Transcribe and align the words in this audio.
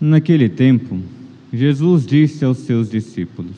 Naquele 0.00 0.50
tempo, 0.50 1.00
Jesus 1.50 2.04
disse 2.04 2.44
aos 2.44 2.58
seus 2.58 2.90
discípulos: 2.90 3.56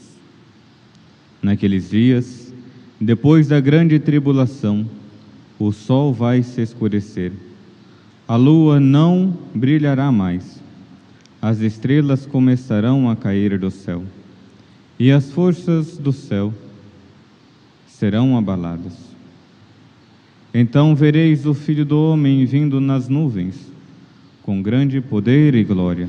Naqueles 1.42 1.90
dias, 1.90 2.52
depois 3.00 3.48
da 3.48 3.58
grande 3.58 3.98
tribulação, 3.98 4.88
o 5.58 5.72
sol 5.72 6.14
vai 6.14 6.44
se 6.44 6.62
escurecer, 6.62 7.32
a 8.28 8.36
lua 8.36 8.78
não 8.78 9.36
brilhará 9.52 10.12
mais, 10.12 10.62
as 11.42 11.58
estrelas 11.58 12.24
começarão 12.24 13.10
a 13.10 13.16
cair 13.16 13.58
do 13.58 13.70
céu, 13.70 14.04
e 14.96 15.10
as 15.10 15.32
forças 15.32 15.98
do 15.98 16.12
céu 16.12 16.54
serão 17.88 18.38
abaladas. 18.38 18.92
Então 20.54 20.94
vereis 20.94 21.46
o 21.46 21.52
Filho 21.52 21.84
do 21.84 22.00
Homem 22.00 22.44
vindo 22.44 22.80
nas 22.80 23.08
nuvens, 23.08 23.56
com 24.42 24.62
grande 24.62 25.00
poder 25.00 25.56
e 25.56 25.64
glória. 25.64 26.08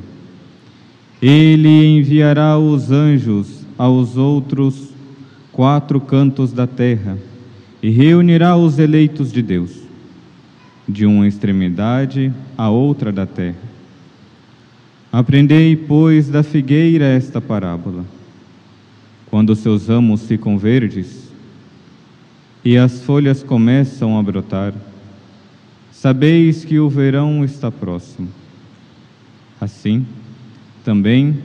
Ele 1.22 1.98
enviará 1.98 2.58
os 2.58 2.92
anjos 2.92 3.66
aos 3.78 4.16
outros 4.16 4.90
quatro 5.52 6.00
cantos 6.00 6.54
da 6.54 6.66
terra 6.66 7.18
e 7.84 7.90
reunirá 7.90 8.56
os 8.56 8.80
eleitos 8.80 9.32
de 9.32 9.42
Deus, 9.42 9.72
de 10.88 11.06
uma 11.06 11.28
extremidade 11.28 12.32
à 12.58 12.70
outra 12.70 13.12
da 13.12 13.26
terra. 13.26 13.70
Aprendei, 15.12 15.76
pois, 15.76 16.30
da 16.30 16.44
figueira 16.44 17.04
esta 17.06 17.42
parábola. 17.42 18.06
Quando 19.30 19.56
seus 19.56 19.88
ramos 19.88 20.26
ficam 20.26 20.58
verdes 20.58 21.30
e 22.64 22.78
as 22.78 23.02
folhas 23.02 23.44
começam 23.44 24.18
a 24.18 24.24
brotar, 24.24 24.74
sabeis 25.92 26.64
que 26.64 26.80
o 26.80 26.90
verão 26.90 27.44
está 27.44 27.72
próximo. 27.72 28.30
Assim, 29.60 30.06
também, 30.90 31.38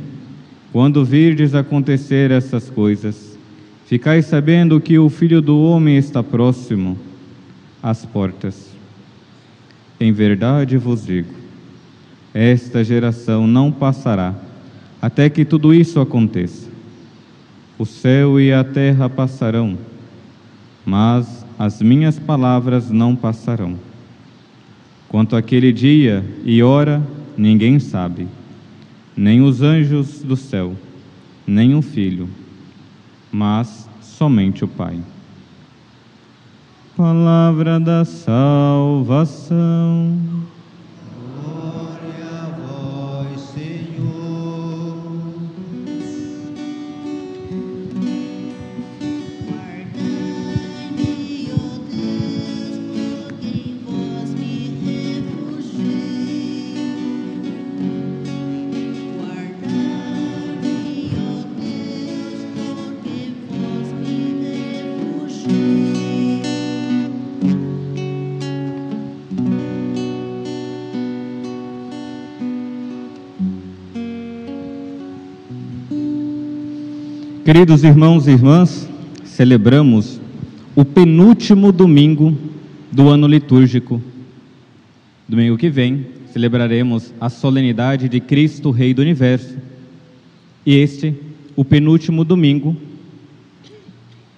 quando 0.73 1.05
virdes 1.05 1.55
acontecer 1.55 2.31
essas 2.31 2.71
coisas, 2.71 3.37
ficai 3.85 4.23
sabendo 4.23 4.81
que 4.81 4.99
o 4.99 5.11
Filho 5.11 5.43
do 5.43 5.61
Homem 5.61 5.99
está 5.99 6.23
próximo 6.23 6.97
às 7.83 8.07
portas. 8.07 8.71
Em 10.01 10.11
verdade 10.13 10.79
vos 10.79 11.05
digo: 11.05 11.29
esta 12.33 12.83
geração 12.83 13.47
não 13.47 13.71
passará 13.71 14.35
até 15.03 15.29
que 15.29 15.45
tudo 15.45 15.75
isso 15.75 16.01
aconteça. 16.01 16.67
O 17.79 17.85
céu 17.85 18.41
e 18.41 18.51
a 18.51 18.65
terra 18.65 19.11
passarão, 19.11 19.77
mas 20.87 21.45
as 21.59 21.83
minhas 21.83 22.19
palavras 22.19 22.91
não 22.91 23.15
passarão. 23.15 23.79
Quanto 25.07 25.37
àquele 25.37 25.71
dia 25.71 26.25
e 26.47 26.63
hora, 26.63 27.07
ninguém 27.37 27.79
sabe 27.79 28.27
nem 29.17 29.43
os 29.43 29.63
anjos 29.63 30.23
do 30.23 30.37
céu, 30.37 30.77
nem 31.47 31.75
o 31.75 31.83
Filho, 31.83 32.29
mas 33.31 33.89
somente 34.01 34.65
o 34.65 34.69
Pai. 34.69 34.99
Palavra 36.97 37.81
da 37.81 38.05
salvação. 38.05 39.55
Queridos 77.45 77.85
irmãos 77.85 78.27
e 78.27 78.31
irmãs, 78.31 78.89
celebramos 79.23 80.19
o 80.75 80.83
penúltimo 80.83 81.71
domingo 81.71 82.35
do 82.91 83.11
ano 83.11 83.27
litúrgico. 83.27 84.01
Domingo 85.29 85.59
que 85.59 85.69
vem, 85.69 86.07
celebraremos 86.33 87.13
a 87.21 87.29
solenidade 87.29 88.09
de 88.09 88.19
Cristo, 88.19 88.71
Rei 88.71 88.95
do 88.95 89.03
Universo. 89.03 89.59
E 90.65 90.75
este, 90.75 91.15
o 91.55 91.63
penúltimo 91.63 92.25
domingo, 92.25 92.75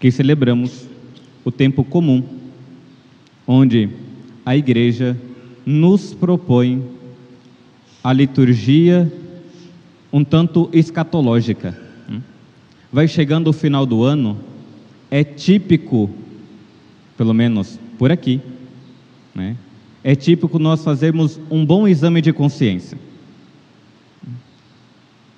que 0.01 0.11
celebramos 0.11 0.89
o 1.45 1.53
tempo 1.53 1.85
comum, 1.85 2.25
onde 3.47 3.89
a 4.45 4.57
Igreja 4.57 5.17
nos 5.65 6.13
propõe 6.13 6.83
a 8.03 8.13
liturgia 8.13 9.13
um 10.13 10.25
tanto 10.25 10.69
escatológica. 10.73 11.86
Vai 12.97 13.07
chegando 13.07 13.49
o 13.49 13.53
final 13.53 13.85
do 13.85 14.03
ano, 14.03 14.39
é 15.11 15.23
típico, 15.23 16.09
pelo 17.15 17.35
menos 17.35 17.79
por 17.99 18.11
aqui, 18.11 18.41
né? 19.35 19.55
é 20.03 20.15
típico 20.15 20.59
nós 20.59 20.83
fazermos 20.83 21.39
um 21.51 21.63
bom 21.63 21.87
exame 21.87 22.23
de 22.23 22.33
consciência. 22.33 22.97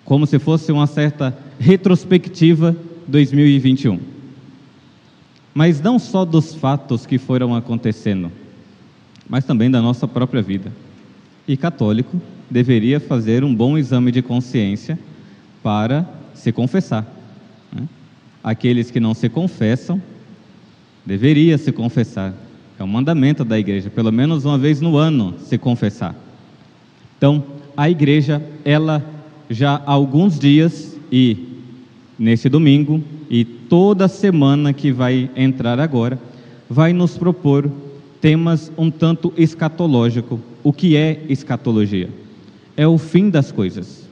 Como 0.04 0.24
se 0.24 0.38
fosse 0.38 0.70
uma 0.70 0.86
certa 0.86 1.36
retrospectiva 1.58 2.76
2021. 3.08 3.98
Mas 5.52 5.80
não 5.80 5.98
só 5.98 6.24
dos 6.24 6.54
fatos 6.54 7.06
que 7.06 7.18
foram 7.18 7.56
acontecendo, 7.56 8.30
mas 9.28 9.44
também 9.44 9.68
da 9.68 9.82
nossa 9.82 10.06
própria 10.06 10.42
vida. 10.42 10.72
E 11.48 11.56
católico 11.56 12.22
deveria 12.48 13.00
fazer 13.00 13.42
um 13.42 13.52
bom 13.52 13.76
exame 13.76 14.12
de 14.12 14.22
consciência 14.22 14.96
para 15.60 16.08
se 16.34 16.52
confessar. 16.52 17.17
Aqueles 18.42 18.90
que 18.90 19.00
não 19.00 19.14
se 19.14 19.28
confessam, 19.28 20.00
deveria 21.04 21.58
se 21.58 21.72
confessar. 21.72 22.34
É 22.78 22.84
um 22.84 22.86
mandamento 22.86 23.44
da 23.44 23.58
igreja, 23.58 23.90
pelo 23.90 24.12
menos 24.12 24.44
uma 24.44 24.56
vez 24.56 24.80
no 24.80 24.96
ano 24.96 25.34
se 25.40 25.58
confessar. 25.58 26.14
Então, 27.16 27.42
a 27.76 27.90
igreja, 27.90 28.42
ela 28.64 29.04
já 29.50 29.82
há 29.84 29.92
alguns 29.92 30.38
dias 30.38 30.96
e 31.10 31.48
nesse 32.18 32.48
domingo 32.48 33.02
e 33.30 33.44
toda 33.44 34.06
semana 34.06 34.72
que 34.72 34.92
vai 34.92 35.30
entrar 35.34 35.80
agora, 35.80 36.18
vai 36.68 36.92
nos 36.92 37.16
propor 37.16 37.70
temas 38.20 38.70
um 38.76 38.90
tanto 38.90 39.32
escatológico. 39.36 40.40
O 40.62 40.72
que 40.72 40.96
é 40.96 41.24
escatologia? 41.28 42.10
É 42.76 42.86
o 42.86 42.98
fim 42.98 43.30
das 43.30 43.50
coisas. 43.50 44.06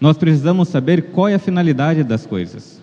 Nós 0.00 0.18
precisamos 0.18 0.68
saber 0.68 1.10
qual 1.12 1.28
é 1.28 1.34
a 1.34 1.38
finalidade 1.38 2.02
das 2.02 2.26
coisas. 2.26 2.81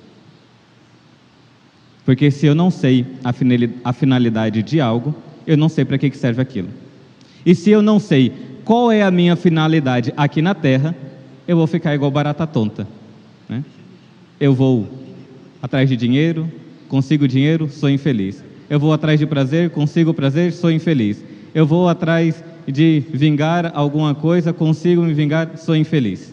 Porque 2.05 2.31
se 2.31 2.45
eu 2.45 2.55
não 2.55 2.71
sei 2.71 3.05
a 3.23 3.31
finali- 3.31 3.75
a 3.83 3.93
finalidade 3.93 4.63
de 4.63 4.81
algo, 4.81 5.13
eu 5.45 5.57
não 5.57 5.69
sei 5.69 5.85
para 5.85 5.97
que 5.97 6.11
serve 6.17 6.41
aquilo. 6.41 6.69
E 7.45 7.53
se 7.55 7.69
eu 7.69 7.81
não 7.81 7.99
sei 7.99 8.31
qual 8.65 8.91
é 8.91 9.01
a 9.01 9.11
minha 9.11 9.35
finalidade 9.35 10.13
aqui 10.17 10.41
na 10.41 10.53
Terra, 10.53 10.95
eu 11.47 11.57
vou 11.57 11.67
ficar 11.67 11.95
igual 11.95 12.11
barata 12.11 12.45
tonta. 12.45 12.87
né? 13.47 13.63
Eu 14.39 14.53
vou 14.53 14.87
atrás 15.61 15.89
de 15.89 15.97
dinheiro, 15.97 16.49
consigo 16.87 17.27
dinheiro, 17.27 17.69
sou 17.69 17.89
infeliz. 17.89 18.43
Eu 18.69 18.79
vou 18.79 18.93
atrás 18.93 19.19
de 19.19 19.25
prazer, 19.25 19.71
consigo 19.71 20.13
prazer, 20.13 20.53
sou 20.53 20.71
infeliz. 20.71 21.23
Eu 21.53 21.65
vou 21.65 21.89
atrás 21.89 22.43
de 22.67 23.03
vingar 23.11 23.71
alguma 23.73 24.13
coisa, 24.13 24.53
consigo 24.53 25.01
me 25.01 25.13
vingar, 25.13 25.57
sou 25.57 25.75
infeliz. 25.75 26.31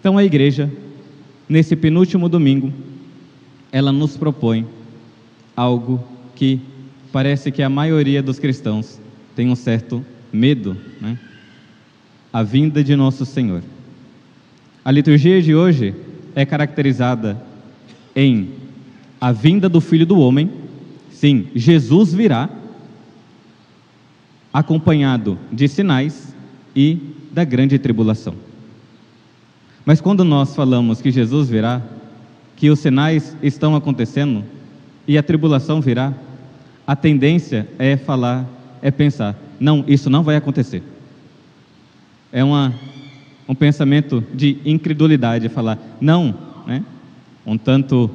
Então 0.00 0.16
a 0.16 0.24
igreja, 0.24 0.70
nesse 1.48 1.76
penúltimo 1.76 2.28
domingo, 2.28 2.72
ela 3.72 3.90
nos 3.90 4.18
propõe 4.18 4.66
algo 5.56 6.04
que 6.36 6.60
parece 7.10 7.50
que 7.50 7.62
a 7.62 7.68
maioria 7.70 8.22
dos 8.22 8.38
cristãos 8.38 9.00
tem 9.34 9.48
um 9.48 9.56
certo 9.56 10.04
medo, 10.30 10.76
né? 11.00 11.18
A 12.30 12.42
vinda 12.42 12.84
de 12.84 12.94
nosso 12.94 13.24
Senhor. 13.24 13.62
A 14.84 14.90
liturgia 14.90 15.40
de 15.40 15.54
hoje 15.54 15.94
é 16.34 16.44
caracterizada 16.44 17.42
em 18.14 18.50
a 19.20 19.32
vinda 19.32 19.68
do 19.68 19.80
Filho 19.80 20.04
do 20.04 20.18
Homem. 20.18 20.50
Sim, 21.10 21.48
Jesus 21.54 22.12
virá, 22.12 22.50
acompanhado 24.52 25.38
de 25.50 25.68
sinais 25.68 26.34
e 26.74 26.98
da 27.30 27.44
grande 27.44 27.78
tribulação. 27.78 28.34
Mas 29.84 30.00
quando 30.00 30.24
nós 30.24 30.54
falamos 30.54 31.00
que 31.00 31.10
Jesus 31.10 31.48
virá, 31.48 31.82
que 32.62 32.70
os 32.70 32.78
sinais 32.78 33.36
estão 33.42 33.74
acontecendo 33.74 34.44
e 35.04 35.18
a 35.18 35.22
tribulação 35.24 35.80
virá, 35.80 36.14
a 36.86 36.94
tendência 36.94 37.66
é 37.76 37.96
falar, 37.96 38.48
é 38.80 38.88
pensar, 38.88 39.36
não, 39.58 39.84
isso 39.88 40.08
não 40.08 40.22
vai 40.22 40.36
acontecer. 40.36 40.80
É 42.30 42.44
uma 42.44 42.72
um 43.48 43.54
pensamento 43.56 44.22
de 44.32 44.58
incredulidade, 44.64 45.48
falar 45.48 45.76
não, 46.00 46.32
né? 46.64 46.84
Um 47.44 47.58
tanto 47.58 48.08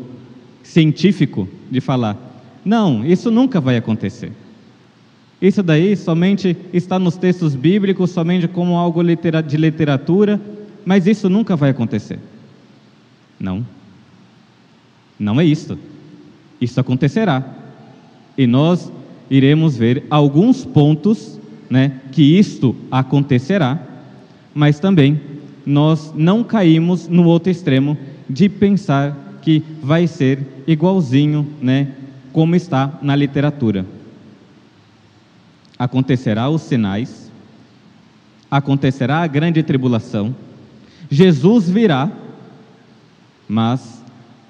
científico 0.63 1.45
de 1.69 1.81
falar 1.81 2.15
não, 2.63 3.03
isso 3.03 3.29
nunca 3.29 3.59
vai 3.59 3.75
acontecer. 3.75 4.31
Isso 5.41 5.61
daí 5.61 5.93
somente 5.97 6.55
está 6.71 6.97
nos 6.97 7.17
textos 7.17 7.53
bíblicos, 7.53 8.11
somente 8.11 8.47
como 8.47 8.77
algo 8.77 9.03
de 9.03 9.57
literatura, 9.57 10.39
mas 10.85 11.05
isso 11.05 11.27
nunca 11.27 11.57
vai 11.57 11.71
acontecer. 11.71 12.17
Não. 13.37 13.75
Não 15.19 15.39
é 15.39 15.45
isso. 15.45 15.77
Isso 16.59 16.79
acontecerá. 16.79 17.43
E 18.37 18.45
nós 18.45 18.91
iremos 19.29 19.75
ver 19.75 20.05
alguns 20.09 20.63
pontos, 20.63 21.39
né, 21.69 21.99
que 22.11 22.37
isto 22.37 22.75
acontecerá, 22.89 23.79
mas 24.53 24.79
também 24.79 25.19
nós 25.65 26.13
não 26.15 26.43
caímos 26.43 27.07
no 27.07 27.25
outro 27.25 27.51
extremo 27.51 27.97
de 28.29 28.47
pensar 28.47 29.39
que 29.41 29.63
vai 29.81 30.07
ser 30.07 30.39
igualzinho, 30.65 31.47
né, 31.61 31.89
como 32.31 32.55
está 32.55 32.97
na 33.01 33.15
literatura. 33.15 33.85
Acontecerá 35.77 36.49
os 36.49 36.61
sinais, 36.61 37.31
acontecerá 38.49 39.19
a 39.19 39.27
grande 39.27 39.61
tribulação, 39.61 40.35
Jesus 41.09 41.69
virá, 41.69 42.11
mas 43.47 43.96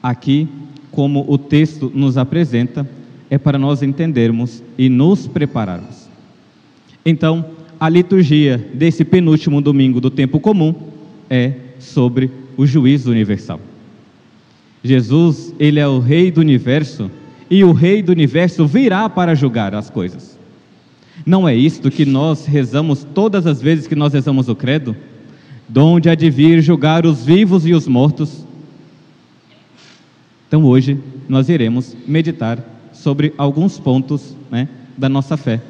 aqui, 0.09 0.47
como 0.89 1.25
o 1.27 1.37
texto 1.37 1.91
nos 1.93 2.17
apresenta, 2.17 2.87
é 3.29 3.37
para 3.37 3.57
nós 3.57 3.83
entendermos 3.83 4.63
e 4.77 4.87
nos 4.87 5.27
prepararmos. 5.27 6.07
Então, 7.05 7.45
a 7.77 7.89
liturgia 7.89 8.57
desse 8.73 9.03
penúltimo 9.03 9.61
domingo 9.61 9.99
do 9.99 10.09
tempo 10.09 10.39
comum 10.39 10.73
é 11.29 11.53
sobre 11.77 12.31
o 12.55 12.65
juízo 12.65 13.11
universal. 13.11 13.59
Jesus, 14.81 15.53
ele 15.59 15.79
é 15.79 15.87
o 15.87 15.99
rei 15.99 16.31
do 16.31 16.39
universo 16.39 17.11
e 17.49 17.63
o 17.63 17.73
rei 17.73 18.01
do 18.01 18.11
universo 18.11 18.65
virá 18.65 19.09
para 19.09 19.35
julgar 19.35 19.75
as 19.75 19.89
coisas. 19.89 20.39
Não 21.25 21.47
é 21.47 21.53
isto 21.53 21.91
que 21.91 22.05
nós 22.05 22.45
rezamos 22.45 23.05
todas 23.13 23.45
as 23.45 23.61
vezes 23.61 23.87
que 23.87 23.95
nós 23.95 24.13
rezamos 24.13 24.47
o 24.47 24.55
credo? 24.55 24.95
Donde 25.67 26.09
há 26.09 26.15
de 26.15 26.29
vir 26.29 26.61
julgar 26.61 27.05
os 27.05 27.25
vivos 27.25 27.67
e 27.67 27.73
os 27.73 27.87
mortos. 27.87 28.46
Então 30.47 30.63
hoje 30.63 30.97
nós 31.27 31.49
iremos 31.49 31.95
meditar 32.07 32.63
sobre 32.93 33.33
alguns 33.37 33.79
pontos 33.79 34.35
né, 34.49 34.67
da 34.97 35.09
nossa 35.09 35.37
fé, 35.37 35.61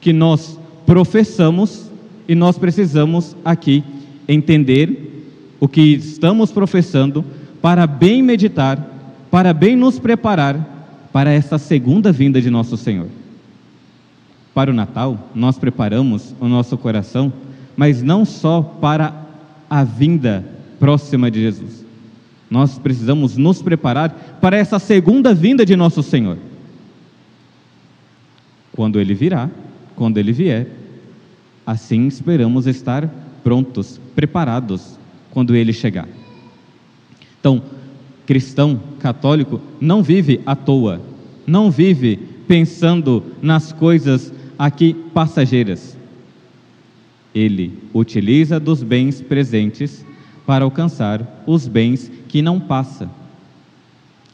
que 0.00 0.12
nós 0.12 0.58
professamos 0.86 1.90
e 2.28 2.34
nós 2.34 2.58
precisamos 2.58 3.36
aqui 3.44 3.82
entender 4.28 5.56
o 5.58 5.66
que 5.66 5.80
estamos 5.94 6.52
professando 6.52 7.24
para 7.60 7.86
bem 7.86 8.22
meditar, 8.22 8.78
para 9.30 9.52
bem 9.52 9.76
nos 9.76 9.98
preparar 9.98 10.68
para 11.12 11.30
essa 11.30 11.58
segunda 11.58 12.10
vinda 12.10 12.40
de 12.40 12.50
nosso 12.50 12.76
Senhor. 12.76 13.08
Para 14.54 14.70
o 14.70 14.74
Natal, 14.74 15.30
nós 15.34 15.58
preparamos 15.58 16.34
o 16.40 16.48
nosso 16.48 16.76
coração, 16.76 17.32
mas 17.76 18.02
não 18.02 18.24
só 18.24 18.60
para 18.60 19.14
a 19.70 19.84
vinda 19.84 20.44
próxima 20.78 21.30
de 21.30 21.40
Jesus. 21.40 21.81
Nós 22.52 22.78
precisamos 22.78 23.38
nos 23.38 23.62
preparar 23.62 24.10
para 24.38 24.58
essa 24.58 24.78
segunda 24.78 25.32
vinda 25.32 25.64
de 25.64 25.74
nosso 25.74 26.02
Senhor. 26.02 26.36
Quando 28.72 29.00
ele 29.00 29.14
virá, 29.14 29.48
quando 29.96 30.18
ele 30.18 30.32
vier, 30.32 30.66
assim 31.66 32.06
esperamos 32.06 32.66
estar 32.66 33.08
prontos, 33.42 33.98
preparados 34.14 34.98
quando 35.30 35.56
ele 35.56 35.72
chegar. 35.72 36.06
Então, 37.40 37.62
cristão 38.26 38.78
católico 38.98 39.58
não 39.80 40.02
vive 40.02 40.42
à 40.44 40.54
toa, 40.54 41.00
não 41.46 41.70
vive 41.70 42.18
pensando 42.46 43.24
nas 43.40 43.72
coisas 43.72 44.30
aqui 44.58 44.92
passageiras. 45.14 45.96
Ele 47.34 47.72
utiliza 47.94 48.60
dos 48.60 48.82
bens 48.82 49.22
presentes 49.22 50.04
para 50.46 50.64
alcançar 50.64 51.42
os 51.46 51.66
bens 51.66 52.10
que 52.32 52.40
não 52.40 52.58
passa. 52.58 53.10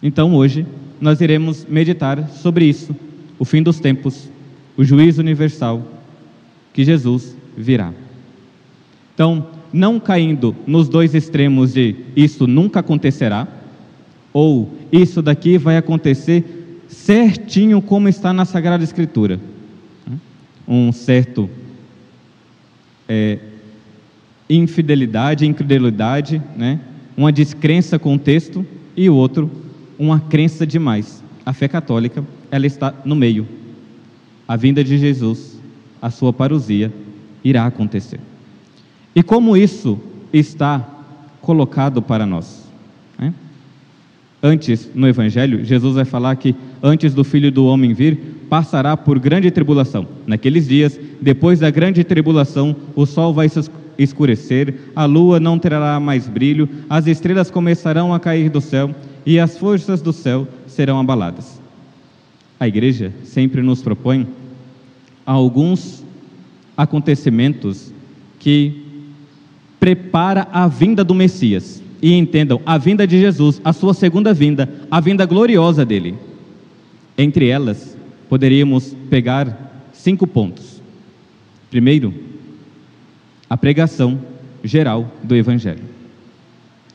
Então 0.01 0.33
hoje 0.33 0.65
nós 1.01 1.21
iremos 1.21 1.67
meditar 1.69 2.29
sobre 2.29 2.65
isso, 2.65 2.95
o 3.41 3.45
fim 3.45 3.61
dos 3.61 3.81
tempos, 3.81 4.31
o 4.77 4.85
juízo 4.85 5.21
universal 5.21 5.85
que 6.73 6.85
Jesus 6.85 7.37
virá. 7.57 7.93
Então, 9.13 9.49
não 9.73 9.99
caindo 9.99 10.55
nos 10.65 10.89
dois 10.89 11.13
extremos 11.13 11.73
de 11.73 11.97
isso 12.15 12.47
nunca 12.47 12.79
acontecerá, 12.79 13.49
ou 14.33 14.73
isso 14.93 15.21
daqui 15.21 15.59
vai 15.59 15.77
acontecer 15.77 16.85
certinho 16.87 17.83
como 17.83 18.09
está 18.09 18.33
na 18.33 18.45
Sagrada 18.45 18.85
Escritura. 18.85 19.41
Um 20.69 20.93
certo 20.93 21.51
é, 23.09 23.41
infidelidade, 24.49 25.45
incredulidade, 25.45 26.41
né? 26.57 26.79
Uma 27.19 27.33
descrença 27.33 27.99
com 27.99 28.15
o 28.15 28.19
texto, 28.19 28.65
e 28.97 29.11
o 29.11 29.15
outro, 29.17 29.51
uma 29.99 30.21
crença 30.21 30.65
demais. 30.65 31.21
A 31.45 31.53
fé 31.53 31.67
católica, 31.67 32.25
ela 32.49 32.65
está 32.65 32.95
no 33.05 33.17
meio. 33.17 33.45
A 34.47 34.55
vinda 34.55 34.85
de 34.85 34.97
Jesus, 34.97 35.59
a 36.01 36.11
sua 36.11 36.33
parousia, 36.33 36.93
irá 37.43 37.67
acontecer. 37.67 38.21
E 39.17 39.23
como 39.23 39.57
isso 39.57 39.99
está 40.33 40.89
colocado 41.43 42.01
para 42.01 42.25
nós? 42.25 42.69
né? 43.19 43.35
Antes, 44.41 44.89
no 44.95 45.09
Evangelho, 45.09 45.65
Jesus 45.65 45.97
vai 45.97 46.05
falar 46.05 46.37
que 46.37 46.55
antes 46.83 47.15
do 47.15 47.25
Filho 47.25 47.51
do 47.51 47.67
Homem 47.67 47.93
vir, 47.93 48.19
passará 48.49 48.97
por 48.97 49.19
grande 49.19 49.51
tribulação. 49.51 50.07
Naqueles 50.27 50.69
dias, 50.69 50.99
depois 51.21 51.61
da 51.61 51.71
grande 51.71 52.05
tribulação, 52.05 52.75
o 52.95 53.05
sol 53.07 53.33
vai 53.33 53.49
se 53.49 53.71
escurecer, 53.99 54.75
a 54.95 55.05
lua 55.05 55.41
não 55.41 55.59
terá 55.59 55.99
mais 55.99 56.29
brilho, 56.29 56.69
as 56.89 57.07
estrelas 57.07 57.51
começarão 57.51 58.15
a 58.15 58.21
cair 58.21 58.49
do 58.49 58.61
céu 58.61 58.95
e 59.27 59.39
as 59.39 59.59
forças 59.59 60.01
do 60.01 60.13
céu 60.13 60.47
serão 60.67 61.01
abaladas. 61.01 61.61
A 62.61 62.67
igreja 62.67 63.13
sempre 63.25 63.63
nos 63.63 63.83
propõe 63.83 64.27
alguns 65.27 66.05
acontecimentos 66.77 67.93
que 68.39 68.85
prepara 69.79 70.49
a 70.53 70.67
vinda 70.67 71.05
do 71.05 71.15
Messias. 71.15 71.83
E 72.01 72.15
entendam, 72.15 72.61
a 72.65 72.79
vinda 72.79 73.07
de 73.07 73.19
Jesus, 73.19 73.61
a 73.65 73.73
sua 73.73 73.93
segunda 73.93 74.33
vinda, 74.33 74.73
a 74.89 75.01
vinda 75.01 75.27
gloriosa 75.27 75.85
dele. 75.85 76.15
Entre 77.19 77.49
elas, 77.49 77.97
poderíamos 78.29 78.95
pegar 79.11 79.89
cinco 79.93 80.25
pontos. 80.25 80.81
Primeiro, 81.69 82.15
a 83.51 83.57
pregação 83.57 84.21
geral 84.63 85.11
do 85.25 85.35
Evangelho. 85.35 85.83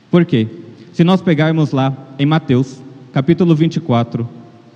Por 0.10 0.24
quê? 0.24 0.48
Se 0.94 1.04
nós 1.04 1.22
pegarmos 1.22 1.72
lá 1.72 1.94
em 2.18 2.26
Mateus, 2.26 2.82
capítulo 3.12 3.54
24, 3.54 4.26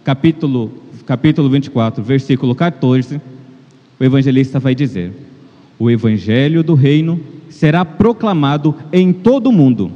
capítulo, 0.04 0.72
capítulo 1.06 1.50
24, 1.50 2.04
versículo 2.04 2.54
14, 2.54 3.22
o 4.00 4.04
evangelista 4.04 4.60
vai 4.60 4.74
dizer: 4.74 5.14
O 5.78 5.90
evangelho 5.90 6.64
do 6.64 6.74
reino 6.74 7.20
será 7.50 7.86
proclamado 7.86 8.76
em 8.92 9.14
todo 9.14 9.48
o 9.48 9.54
mundo, 9.54 9.92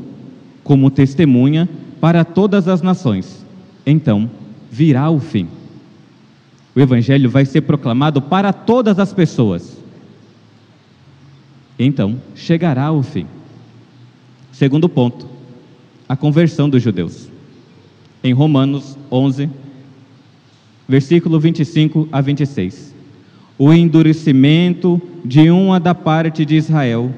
como 0.64 0.92
testemunha 0.92 1.68
para 2.00 2.24
todas 2.24 2.68
as 2.68 2.82
nações. 2.82 3.44
Então 3.86 4.30
virá 4.72 5.10
o 5.10 5.20
fim. 5.20 5.50
O 6.74 6.80
evangelho 6.80 7.30
vai 7.30 7.46
ser 7.46 7.62
proclamado 7.62 8.22
para 8.22 8.54
todas 8.54 8.98
as 8.98 9.14
pessoas. 9.14 9.78
Então 11.78 12.22
chegará 12.34 12.90
o 12.92 13.04
fim. 13.04 13.28
Segundo 14.54 14.88
ponto, 14.88 15.28
a 16.08 16.16
conversão 16.16 16.70
dos 16.70 16.82
judeus. 16.82 17.28
Em 18.24 18.32
Romanos 18.32 18.98
11, 19.12 19.50
versículo 20.88 21.40
25 21.40 22.08
a 22.12 22.22
26. 22.22 22.96
O 23.58 23.74
endurecimento 23.74 25.02
de 25.26 25.52
uma 25.52 25.80
da 25.80 25.94
parte 25.94 26.46
de 26.46 26.56
Israel 26.56 27.12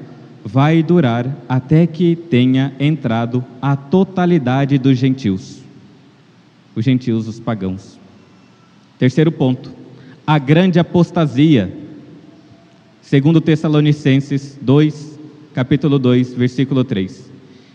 vai 0.44 0.82
durar 0.82 1.26
até 1.48 1.86
que 1.86 2.16
tenha 2.16 2.74
entrado 2.80 3.44
a 3.62 3.76
totalidade 3.76 4.76
dos 4.76 4.98
gentios. 4.98 5.63
Os 6.74 6.84
gentios, 6.84 7.28
os 7.28 7.38
pagãos. 7.38 7.98
Terceiro 8.98 9.30
ponto, 9.30 9.70
a 10.26 10.38
grande 10.38 10.78
apostasia. 10.78 11.72
Segundo 13.02 13.40
Tessalonicenses 13.40 14.58
2, 14.60 15.18
capítulo 15.54 15.98
2, 15.98 16.34
versículo 16.34 16.82
3. 16.84 17.30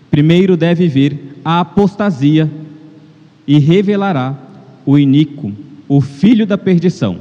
Primeiro 0.10 0.58
deve 0.58 0.88
vir 0.88 1.20
a 1.46 1.60
apostasia 1.60 2.50
e 3.48 3.58
revelará 3.60 4.38
o 4.86 4.98
iníquo, 4.98 5.53
o 5.88 6.01
filho 6.01 6.46
da 6.46 6.58
perdição. 6.58 7.20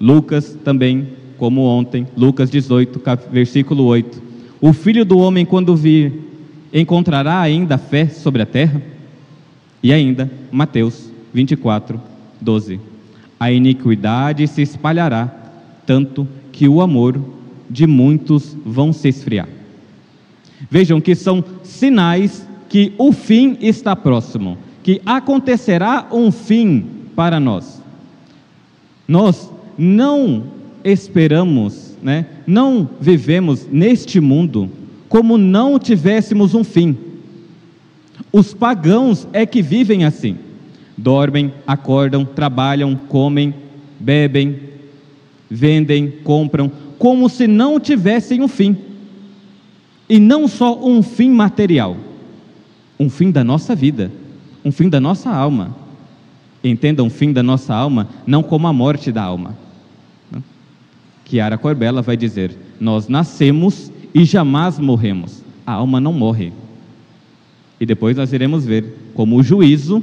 Lucas 0.00 0.56
também, 0.62 1.08
como 1.38 1.62
ontem, 1.62 2.06
Lucas 2.16 2.50
18, 2.50 3.00
cap- 3.00 3.28
versículo 3.32 3.84
8. 3.84 4.22
O 4.60 4.72
filho 4.72 5.04
do 5.04 5.18
homem, 5.18 5.44
quando 5.44 5.74
vir, 5.74 6.12
encontrará 6.72 7.40
ainda 7.40 7.78
fé 7.78 8.06
sobre 8.08 8.42
a 8.42 8.46
terra? 8.46 8.80
E 9.82 9.92
ainda, 9.92 10.30
Mateus 10.50 11.10
24, 11.32 12.00
12. 12.40 12.80
A 13.38 13.52
iniquidade 13.52 14.46
se 14.46 14.62
espalhará, 14.62 15.32
tanto 15.86 16.26
que 16.52 16.68
o 16.68 16.80
amor 16.80 17.20
de 17.70 17.86
muitos 17.86 18.56
vão 18.64 18.92
se 18.92 19.08
esfriar. 19.08 19.48
Vejam 20.70 21.00
que 21.00 21.14
são 21.14 21.44
sinais 21.62 22.46
que 22.68 22.92
o 22.98 23.12
fim 23.12 23.56
está 23.60 23.94
próximo, 23.94 24.58
que 24.82 25.00
acontecerá 25.06 26.08
um 26.10 26.32
fim 26.32 26.84
para 27.14 27.38
nós. 27.38 27.80
Nós 29.06 29.50
não 29.76 30.44
esperamos, 30.84 31.96
né? 32.02 32.26
Não 32.46 32.88
vivemos 33.00 33.66
neste 33.70 34.20
mundo 34.20 34.70
como 35.08 35.38
não 35.38 35.78
tivéssemos 35.78 36.54
um 36.54 36.64
fim. 36.64 36.96
Os 38.32 38.52
pagãos 38.52 39.26
é 39.32 39.46
que 39.46 39.62
vivem 39.62 40.04
assim. 40.04 40.36
Dormem, 40.96 41.52
acordam, 41.66 42.24
trabalham, 42.24 42.94
comem, 42.94 43.54
bebem, 43.98 44.60
vendem, 45.50 46.10
compram, 46.24 46.70
como 46.98 47.28
se 47.28 47.46
não 47.46 47.78
tivessem 47.78 48.42
um 48.42 48.48
fim. 48.48 48.76
E 50.08 50.18
não 50.18 50.48
só 50.48 50.78
um 50.78 51.02
fim 51.02 51.30
material, 51.30 51.96
um 52.98 53.08
fim 53.08 53.30
da 53.30 53.44
nossa 53.44 53.74
vida, 53.74 54.10
um 54.64 54.72
fim 54.72 54.88
da 54.88 55.00
nossa 55.00 55.30
alma. 55.30 55.76
Entenda 56.64 57.02
um 57.02 57.10
fim 57.10 57.32
da 57.32 57.42
nossa 57.42 57.74
alma 57.74 58.08
não 58.26 58.42
como 58.42 58.66
a 58.66 58.72
morte 58.72 59.12
da 59.12 59.22
alma. 59.22 59.54
Chiara 61.24 61.58
Corbella 61.58 62.02
vai 62.02 62.16
dizer: 62.16 62.56
Nós 62.80 63.06
nascemos 63.06 63.92
e 64.14 64.24
jamais 64.24 64.78
morremos. 64.78 65.44
A 65.66 65.72
alma 65.72 66.00
não 66.00 66.12
morre. 66.12 66.52
E 67.80 67.86
depois 67.86 68.16
nós 68.16 68.32
iremos 68.32 68.64
ver 68.64 68.84
como 69.14 69.36
o 69.36 69.42
juízo 69.42 70.02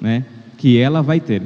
né, 0.00 0.24
que 0.58 0.78
ela 0.78 1.02
vai 1.02 1.20
ter. 1.20 1.42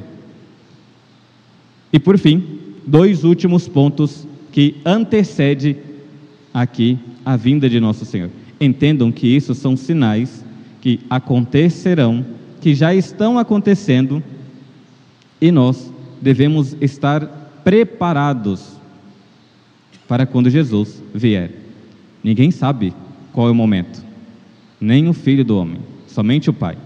E 1.93 1.99
por 1.99 2.19
fim, 2.19 2.43
dois 2.87 3.25
últimos 3.25 3.69
pontos 3.69 4.27
que 4.53 4.77
antecede 4.85 5.77
aqui 6.53 6.99
a 7.25 7.37
vinda 7.37 7.69
de 7.69 7.79
nosso 7.81 8.05
Senhor. 8.05 8.31
Entendam 8.61 9.13
que 9.13 9.27
isso 9.27 9.55
são 9.55 9.77
sinais 9.77 10.45
que 10.81 11.01
acontecerão, 11.11 12.25
que 12.61 12.75
já 12.75 12.95
estão 12.95 13.39
acontecendo, 13.39 14.23
e 15.41 15.51
nós 15.51 15.93
devemos 16.23 16.77
estar 16.81 17.27
preparados 17.65 18.77
para 20.07 20.25
quando 20.25 20.49
Jesus 20.49 21.03
vier. 21.13 21.51
Ninguém 22.23 22.51
sabe 22.51 22.95
qual 23.33 23.49
é 23.49 23.51
o 23.51 23.55
momento, 23.55 24.03
nem 24.81 25.09
o 25.09 25.13
filho 25.13 25.45
do 25.45 25.57
homem, 25.59 25.79
somente 26.07 26.51
o 26.51 26.53
Pai. 26.53 26.77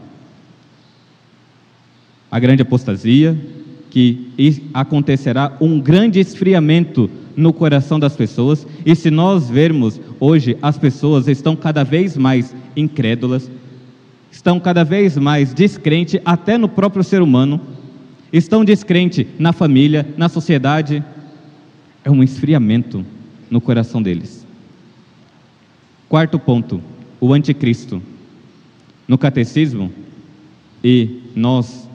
A 2.30 2.38
grande 2.38 2.62
apostasia, 2.62 3.38
que 3.90 4.32
acontecerá 4.73 5.56
um 5.61 5.80
grande 5.80 6.20
esfriamento 6.20 7.11
no 7.37 7.52
coração 7.52 7.99
das 7.99 8.16
pessoas, 8.16 8.66
e 8.85 8.94
se 8.94 9.11
nós 9.11 9.49
vermos 9.49 10.00
hoje, 10.20 10.56
as 10.62 10.78
pessoas 10.78 11.26
estão 11.26 11.56
cada 11.56 11.82
vez 11.82 12.16
mais 12.16 12.54
incrédulas, 12.76 13.50
estão 14.30 14.61
cada 14.61 14.85
vez 14.85 15.16
mais 15.16 15.52
descrentes 15.52 16.20
até 16.25 16.56
no 16.56 16.68
próprio 16.68 17.02
ser 17.02 17.20
humano, 17.20 17.61
estão 18.32 18.64
descrentes 18.64 19.26
na 19.38 19.52
família, 19.52 20.06
na 20.16 20.28
sociedade, 20.28 21.02
é 22.04 22.11
um 22.11 22.23
esfriamento 22.23 23.04
no 23.50 23.61
coração 23.61 24.00
deles. 24.00 24.47
Quarto 26.09 26.38
ponto, 26.38 26.80
o 27.20 27.32
anticristo. 27.32 28.02
No 29.06 29.18
catecismo, 29.18 29.92
e 30.82 31.20
nós 31.34 31.88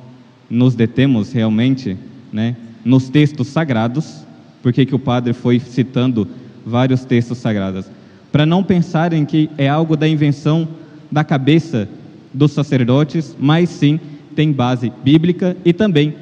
nos 0.50 0.76
detemos 0.76 1.32
realmente 1.32 1.98
né, 2.32 2.56
nos 2.84 3.10
textos 3.10 3.48
sagrados, 3.48 4.24
porque 4.62 4.86
que 4.86 4.96
o 4.96 5.00
padre 5.00 5.34
foi 5.34 5.60
citando 5.60 6.28
vários 6.66 7.06
textos 7.06 7.38
sagrados, 7.38 7.86
para 8.32 8.46
não 8.46 8.64
pensarem 8.64 9.26
que 9.26 9.50
é 9.58 9.68
algo 9.68 9.96
da 9.96 10.08
invenção 10.08 10.68
da 11.12 11.24
cabeça 11.24 11.88
dos 12.34 12.52
sacerdotes, 12.52 13.36
mas 13.40 13.70
sim 13.70 14.00
tem 14.36 14.52
base 14.52 14.92
bíblica 15.04 15.56
e 15.64 15.72
também 15.72 16.14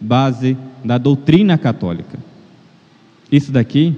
base 0.00 0.56
da 0.84 0.98
doutrina 0.98 1.56
católica. 1.56 2.18
Isso 3.30 3.50
daqui 3.50 3.94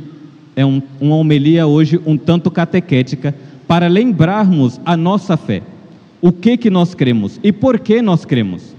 é 0.55 0.65
um, 0.65 0.81
uma 1.01 1.17
homilia 1.17 1.67
hoje 1.67 2.01
um 2.07 2.17
tanto 2.17 2.51
catequética 2.51 3.35
para 3.75 3.89
lembrarmos 3.89 4.81
a 4.85 4.97
nossa 4.97 5.37
fé. 5.37 5.61
O 6.21 6.31
que 6.31 6.57
que 6.57 6.71
nós 6.71 6.95
cremos 6.95 7.41
e 7.43 7.51
por 7.51 7.81
que 7.81 8.01
nós 8.01 8.25
cremos? 8.25 8.73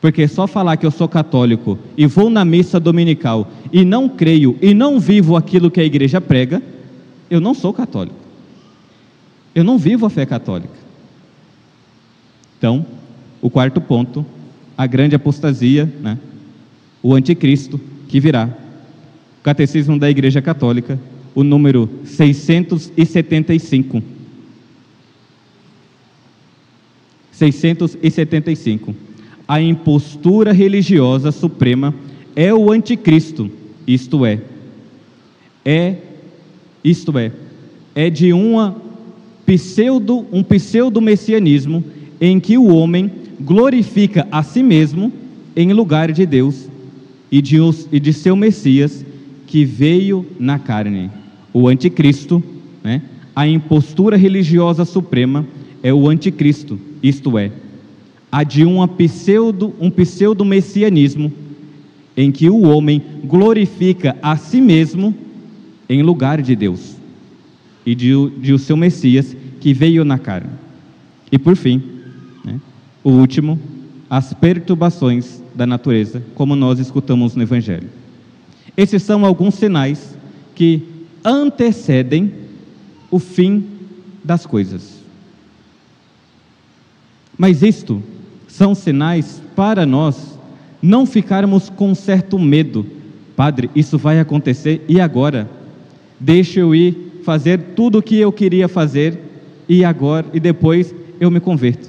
Porque 0.00 0.26
só 0.26 0.48
falar 0.48 0.76
que 0.76 0.84
eu 0.84 0.90
sou 0.90 1.06
católico 1.06 1.78
e 1.96 2.04
vou 2.04 2.28
na 2.28 2.44
missa 2.44 2.80
dominical 2.80 3.48
e 3.72 3.84
não 3.84 4.08
creio 4.08 4.58
e 4.60 4.74
não 4.74 4.98
vivo 4.98 5.36
aquilo 5.36 5.70
que 5.70 5.80
a 5.80 5.84
igreja 5.84 6.20
prega, 6.20 6.60
eu 7.30 7.40
não 7.40 7.54
sou 7.54 7.72
católico. 7.72 8.16
Eu 9.54 9.62
não 9.62 9.78
vivo 9.78 10.04
a 10.04 10.10
fé 10.10 10.26
católica. 10.26 10.74
Então, 12.58 12.84
o 13.40 13.48
quarto 13.48 13.80
ponto, 13.80 14.26
a 14.76 14.84
grande 14.84 15.14
apostasia, 15.14 15.88
né? 16.00 16.18
o 17.00 17.14
anticristo 17.14 17.80
que 18.08 18.18
virá. 18.18 18.50
Catecismo 19.44 19.96
da 19.96 20.10
Igreja 20.10 20.42
Católica, 20.42 20.98
o 21.34 21.42
número 21.42 21.88
675. 22.04 24.02
675. 27.32 28.94
A 29.46 29.60
impostura 29.60 30.52
religiosa 30.52 31.32
suprema 31.32 31.94
é 32.34 32.52
o 32.54 32.70
anticristo, 32.70 33.50
isto 33.86 34.24
é, 34.24 34.40
é, 35.64 35.96
isto 36.82 37.16
é, 37.18 37.32
é 37.94 38.08
de 38.08 38.32
uma 38.32 38.76
pseudo, 39.44 40.26
um 40.32 40.42
pseudo-messianismo 40.42 41.84
em 42.20 42.38
que 42.38 42.56
o 42.56 42.74
homem 42.74 43.10
glorifica 43.40 44.26
a 44.30 44.42
si 44.42 44.62
mesmo 44.62 45.12
em 45.56 45.72
lugar 45.72 46.12
de 46.12 46.24
Deus 46.24 46.68
e 47.30 47.42
de, 47.42 47.60
os, 47.60 47.88
e 47.90 47.98
de 47.98 48.12
seu 48.12 48.36
Messias 48.36 49.04
que 49.46 49.64
veio 49.64 50.24
na 50.38 50.58
carne. 50.58 51.10
O 51.52 51.68
anticristo, 51.68 52.42
né? 52.82 53.02
a 53.34 53.46
impostura 53.46 54.16
religiosa 54.16 54.84
suprema 54.84 55.46
é 55.82 55.92
o 55.92 56.08
anticristo, 56.08 56.78
isto 57.02 57.36
é, 57.38 57.50
a 58.30 58.44
de 58.44 58.64
uma 58.64 58.88
pseudo, 58.88 59.74
um 59.80 59.90
pseudo-messianismo 59.90 61.32
em 62.16 62.30
que 62.30 62.48
o 62.48 62.62
homem 62.62 63.02
glorifica 63.24 64.16
a 64.22 64.36
si 64.36 64.60
mesmo 64.60 65.14
em 65.88 66.02
lugar 66.02 66.40
de 66.40 66.54
Deus 66.54 66.96
e 67.84 67.94
de, 67.94 68.12
de 68.38 68.52
o 68.52 68.58
seu 68.58 68.76
Messias 68.76 69.36
que 69.60 69.72
veio 69.74 70.04
na 70.04 70.18
carne. 70.18 70.50
E 71.30 71.38
por 71.38 71.56
fim, 71.56 71.82
né, 72.44 72.60
o 73.02 73.10
último, 73.10 73.58
as 74.08 74.32
perturbações 74.32 75.42
da 75.54 75.66
natureza, 75.66 76.22
como 76.34 76.54
nós 76.54 76.78
escutamos 76.78 77.34
no 77.34 77.42
Evangelho. 77.42 77.88
Esses 78.76 79.02
são 79.02 79.24
alguns 79.24 79.54
sinais 79.54 80.16
que 80.54 80.82
antecedem 81.24 82.32
o 83.10 83.18
fim 83.18 83.64
das 84.24 84.46
coisas. 84.46 85.00
Mas 87.36 87.62
isto 87.62 88.02
são 88.48 88.74
sinais 88.74 89.42
para 89.56 89.84
nós 89.86 90.38
não 90.80 91.06
ficarmos 91.06 91.70
com 91.70 91.94
certo 91.94 92.38
medo. 92.38 92.84
Padre, 93.36 93.70
isso 93.74 93.96
vai 93.96 94.18
acontecer 94.18 94.84
e 94.88 95.00
agora? 95.00 95.48
Deixa 96.18 96.60
eu 96.60 96.74
ir 96.74 97.20
fazer 97.24 97.58
tudo 97.76 97.98
o 97.98 98.02
que 98.02 98.16
eu 98.16 98.32
queria 98.32 98.68
fazer 98.68 99.18
e 99.68 99.84
agora 99.84 100.26
e 100.34 100.40
depois 100.40 100.94
eu 101.20 101.30
me 101.30 101.40
converto. 101.40 101.88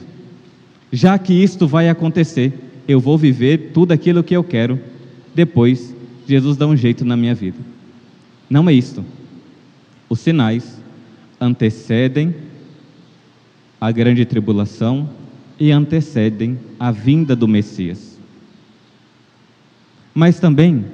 Já 0.92 1.18
que 1.18 1.34
isto 1.34 1.68
vai 1.68 1.90
acontecer, 1.90 2.54
eu 2.88 3.00
vou 3.00 3.18
viver 3.18 3.72
tudo 3.74 3.92
aquilo 3.92 4.24
que 4.24 4.36
eu 4.36 4.44
quero. 4.44 4.80
Depois, 5.34 5.94
Jesus 6.28 6.56
dá 6.56 6.68
um 6.68 6.78
jeito 6.78 7.04
na 7.04 7.18
minha 7.18 7.34
vida. 7.34 7.58
Não 8.50 8.70
é 8.70 8.74
isto. 8.74 9.04
Os 10.14 10.20
sinais 10.20 10.80
antecedem 11.42 12.36
a 13.82 13.92
grande 13.92 14.24
tribulação 14.26 15.10
e 15.60 15.72
antecedem 15.72 16.60
a 16.80 16.92
vinda 16.92 17.36
do 17.36 17.48
Messias. 17.48 18.20
Mas 20.14 20.40
também 20.40 20.86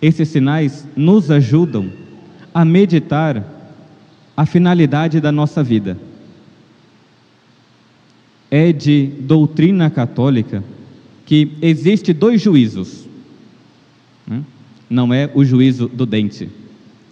esses 0.00 0.30
sinais 0.30 0.88
nos 0.96 1.30
ajudam 1.30 1.92
a 2.54 2.64
meditar 2.64 3.44
a 4.34 4.46
finalidade 4.46 5.20
da 5.20 5.30
nossa 5.30 5.62
vida. 5.62 5.98
É 8.50 8.72
de 8.72 9.08
doutrina 9.20 9.90
católica 9.90 10.64
que 11.26 11.52
existe 11.60 12.14
dois 12.14 12.40
juízos. 12.40 13.06
né? 14.26 14.42
Não 14.88 15.12
é 15.12 15.30
o 15.34 15.44
juízo 15.44 15.86
do 15.86 16.06
dente, 16.06 16.48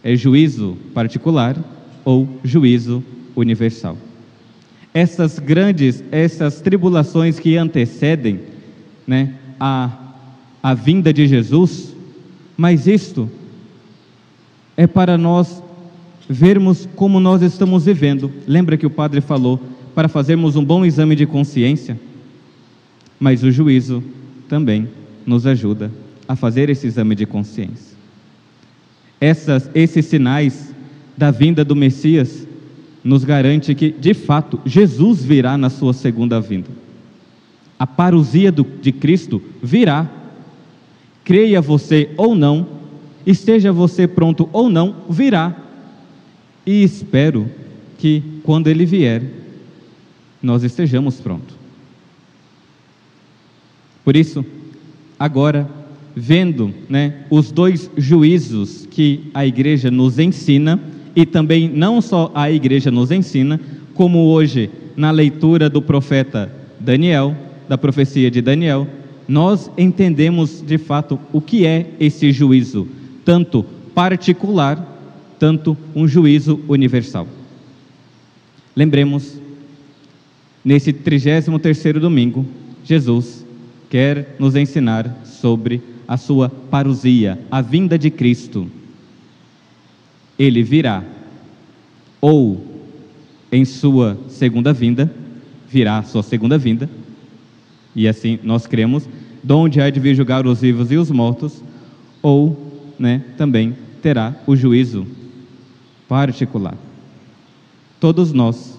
é 0.02 0.16
juízo 0.16 0.76
particular 0.95 1.57
ou 2.04 2.28
juízo 2.42 3.02
universal. 3.37 3.97
Essas 4.92 5.38
grandes, 5.38 6.02
essas 6.11 6.61
tribulações 6.61 7.38
que 7.38 7.57
antecedem 7.57 8.40
né, 9.07 9.35
a, 9.59 9.90
a 10.62 10.75
vinda 10.75 11.12
de 11.12 11.26
Jesus, 11.26 11.95
mas 12.57 12.87
isto 12.87 13.30
é 14.76 14.87
para 14.87 15.16
nós 15.16 15.62
vermos 16.28 16.88
como 16.97 17.21
nós 17.21 17.42
estamos 17.42 17.85
vivendo. 17.85 18.33
Lembra 18.47 18.76
que 18.76 18.87
o 18.87 18.90
padre 18.90 19.21
falou 19.21 19.61
para 19.95 20.09
fazermos 20.09 20.57
um 20.57 20.64
bom 20.64 20.85
exame 20.85 21.14
de 21.14 21.26
consciência? 21.26 21.99
Mas 23.19 23.42
o 23.42 23.50
juízo 23.50 24.02
também 24.49 24.88
nos 25.26 25.47
ajuda 25.47 25.90
a 26.26 26.35
fazer 26.35 26.71
esse 26.71 26.87
exame 26.87 27.14
de 27.14 27.26
consciência. 27.26 28.00
Essas, 29.20 29.70
esses 29.74 30.06
sinais 30.06 30.74
da 31.16 31.30
vinda 31.30 31.64
do 31.64 31.76
Messias 31.76 32.46
nos 33.04 33.24
garante 33.24 33.74
que, 33.74 33.90
de 33.90 34.14
fato, 34.14 34.60
Jesus 34.64 35.22
virá 35.22 35.56
na 35.58 35.68
sua 35.70 35.92
segunda 35.92 36.40
vinda. 36.40 36.68
A 37.78 37.86
parousia 37.86 38.50
do, 38.52 38.64
de 38.64 38.92
Cristo 38.92 39.42
virá. 39.62 40.08
Creia 41.24 41.60
você 41.60 42.10
ou 42.16 42.34
não, 42.34 42.66
esteja 43.26 43.72
você 43.72 44.06
pronto 44.08 44.48
ou 44.52 44.68
não, 44.68 44.96
virá. 45.08 45.56
E 46.66 46.82
espero 46.82 47.48
que, 47.98 48.22
quando 48.42 48.68
ele 48.68 48.84
vier, 48.84 49.22
nós 50.42 50.62
estejamos 50.62 51.20
prontos. 51.20 51.54
Por 54.04 54.16
isso, 54.16 54.44
agora, 55.18 55.68
vendo 56.14 56.72
né, 56.88 57.14
os 57.30 57.50
dois 57.52 57.90
juízos 57.96 58.86
que 58.90 59.30
a 59.32 59.46
igreja 59.46 59.90
nos 59.90 60.18
ensina, 60.18 60.80
e 61.14 61.26
também 61.26 61.68
não 61.68 62.00
só 62.00 62.30
a 62.34 62.50
igreja 62.50 62.90
nos 62.90 63.10
ensina, 63.10 63.60
como 63.94 64.28
hoje 64.28 64.70
na 64.96 65.10
leitura 65.10 65.68
do 65.68 65.82
profeta 65.82 66.50
Daniel, 66.78 67.36
da 67.68 67.76
profecia 67.76 68.30
de 68.30 68.40
Daniel, 68.40 68.86
nós 69.28 69.70
entendemos 69.78 70.62
de 70.66 70.78
fato 70.78 71.18
o 71.32 71.40
que 71.40 71.64
é 71.64 71.86
esse 72.00 72.32
juízo, 72.32 72.88
tanto 73.24 73.64
particular, 73.94 74.98
tanto 75.38 75.76
um 75.94 76.08
juízo 76.08 76.60
universal. 76.68 77.28
Lembremos, 78.74 79.40
nesse 80.64 80.92
33º 80.92 81.98
domingo, 81.98 82.46
Jesus 82.84 83.44
quer 83.88 84.36
nos 84.38 84.56
ensinar 84.56 85.20
sobre 85.24 85.82
a 86.10 86.16
sua 86.16 86.48
parousia, 86.48 87.38
a 87.48 87.60
vinda 87.60 87.96
de 87.96 88.10
Cristo. 88.10 88.68
Ele 90.36 90.60
virá, 90.60 91.04
ou 92.20 92.66
em 93.52 93.64
sua 93.64 94.18
segunda 94.28 94.72
vinda, 94.72 95.08
virá 95.68 95.98
a 95.98 96.02
sua 96.02 96.24
segunda 96.24 96.58
vinda, 96.58 96.90
e 97.94 98.08
assim 98.08 98.40
nós 98.42 98.66
cremos, 98.66 99.08
donde 99.40 99.80
há 99.80 99.88
de 99.88 100.00
vir 100.00 100.16
julgar 100.16 100.44
os 100.48 100.60
vivos 100.60 100.90
e 100.90 100.96
os 100.96 101.12
mortos, 101.12 101.62
ou 102.20 102.92
né, 102.98 103.22
também 103.36 103.76
terá 104.02 104.34
o 104.48 104.56
juízo 104.56 105.06
particular. 106.08 106.76
Todos 108.00 108.32
nós, 108.32 108.76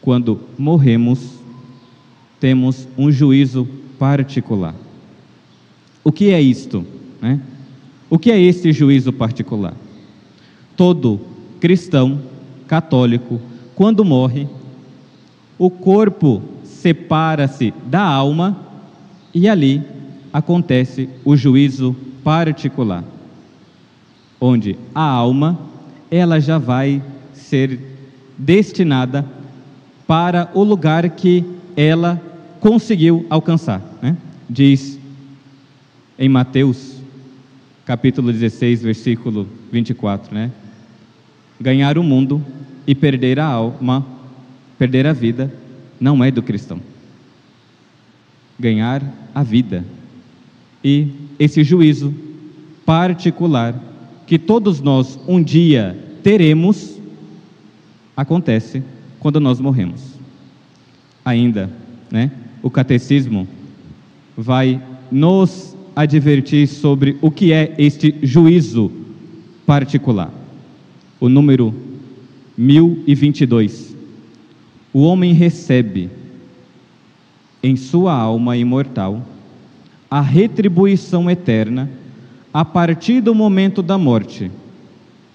quando 0.00 0.38
morremos, 0.56 1.32
temos 2.38 2.86
um 2.96 3.10
juízo 3.10 3.66
particular. 3.98 4.76
O 6.02 6.12
que 6.12 6.30
é 6.30 6.40
isto? 6.40 6.84
Né? 7.20 7.40
O 8.08 8.18
que 8.18 8.30
é 8.30 8.40
esse 8.40 8.72
juízo 8.72 9.12
particular? 9.12 9.74
Todo 10.76 11.20
cristão 11.60 12.20
católico, 12.66 13.40
quando 13.74 14.04
morre, 14.04 14.46
o 15.58 15.70
corpo 15.70 16.42
separa-se 16.64 17.72
da 17.86 18.02
alma 18.02 18.56
e 19.34 19.48
ali 19.48 19.82
acontece 20.32 21.08
o 21.24 21.36
juízo 21.36 21.96
particular, 22.22 23.04
onde 24.40 24.76
a 24.94 25.02
alma 25.02 25.58
ela 26.10 26.40
já 26.40 26.58
vai 26.58 27.02
ser 27.32 27.80
destinada 28.36 29.24
para 30.06 30.50
o 30.54 30.62
lugar 30.62 31.08
que 31.10 31.44
ela 31.76 32.20
conseguiu 32.60 33.26
alcançar. 33.28 33.82
Né? 34.00 34.16
Diz 34.48 34.97
em 36.18 36.28
Mateus, 36.28 36.96
capítulo 37.86 38.32
16, 38.32 38.82
versículo 38.82 39.48
24, 39.70 40.34
né? 40.34 40.50
Ganhar 41.60 41.96
o 41.96 42.02
mundo 42.02 42.44
e 42.86 42.94
perder 42.94 43.38
a 43.38 43.46
alma, 43.46 44.04
perder 44.76 45.06
a 45.06 45.12
vida, 45.12 45.52
não 46.00 46.24
é 46.24 46.30
do 46.30 46.42
cristão. 46.42 46.80
Ganhar 48.58 49.02
a 49.32 49.44
vida. 49.44 49.84
E 50.82 51.08
esse 51.38 51.62
juízo 51.62 52.12
particular 52.84 53.80
que 54.26 54.38
todos 54.38 54.80
nós 54.80 55.18
um 55.28 55.40
dia 55.40 55.96
teremos 56.22 56.98
acontece 58.16 58.82
quando 59.20 59.38
nós 59.38 59.60
morremos. 59.60 60.18
Ainda, 61.24 61.70
né? 62.10 62.32
O 62.60 62.70
catecismo 62.70 63.46
vai 64.36 64.82
nos 65.10 65.77
advertir 65.98 66.68
sobre 66.68 67.18
o 67.20 67.28
que 67.28 67.52
é 67.52 67.74
este 67.76 68.14
juízo 68.22 68.88
particular. 69.66 70.32
O 71.18 71.28
número 71.28 71.74
1022. 72.56 73.96
O 74.94 75.00
homem 75.00 75.32
recebe 75.32 76.08
em 77.60 77.74
sua 77.74 78.14
alma 78.14 78.56
imortal 78.56 79.26
a 80.08 80.20
retribuição 80.20 81.28
eterna 81.28 81.90
a 82.54 82.64
partir 82.64 83.20
do 83.20 83.34
momento 83.34 83.82
da 83.82 83.98
morte, 83.98 84.52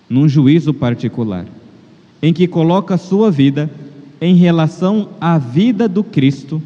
num 0.09 0.29
juízo 0.29 0.73
particular, 0.73 1.45
em 2.21 2.31
que 2.31 2.47
coloca 2.47 2.95
sua 2.95 3.29
vida 3.29 3.69
em 4.21 4.35
relação 4.35 5.09
à 5.19 5.37
vida 5.37 5.89
do 5.89 6.05
Cristo, 6.05 6.63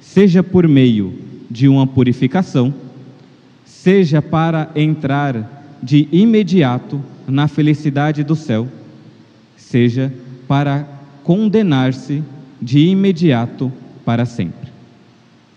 seja 0.00 0.40
por 0.40 0.68
meio 0.68 1.18
de 1.50 1.66
uma 1.66 1.84
purificação, 1.84 2.72
seja 3.84 4.22
para 4.22 4.70
entrar 4.74 5.76
de 5.82 6.08
imediato 6.10 7.02
na 7.28 7.46
felicidade 7.46 8.24
do 8.24 8.34
céu, 8.34 8.66
seja 9.58 10.10
para 10.48 10.88
condenar-se 11.22 12.24
de 12.62 12.78
imediato 12.78 13.70
para 14.02 14.24
sempre. 14.24 14.72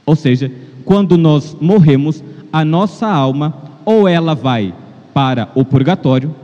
Ou 0.06 0.13
seja, 0.13 0.52
quando 0.84 1.18
nós 1.18 1.56
morremos, 1.62 2.22
a 2.52 2.66
nossa 2.66 3.08
alma 3.08 3.63
ou 3.86 4.10
ela 4.10 4.36
vai 4.36 4.74
para 5.13 5.50
o 5.56 5.63
purgatório, 5.63 6.36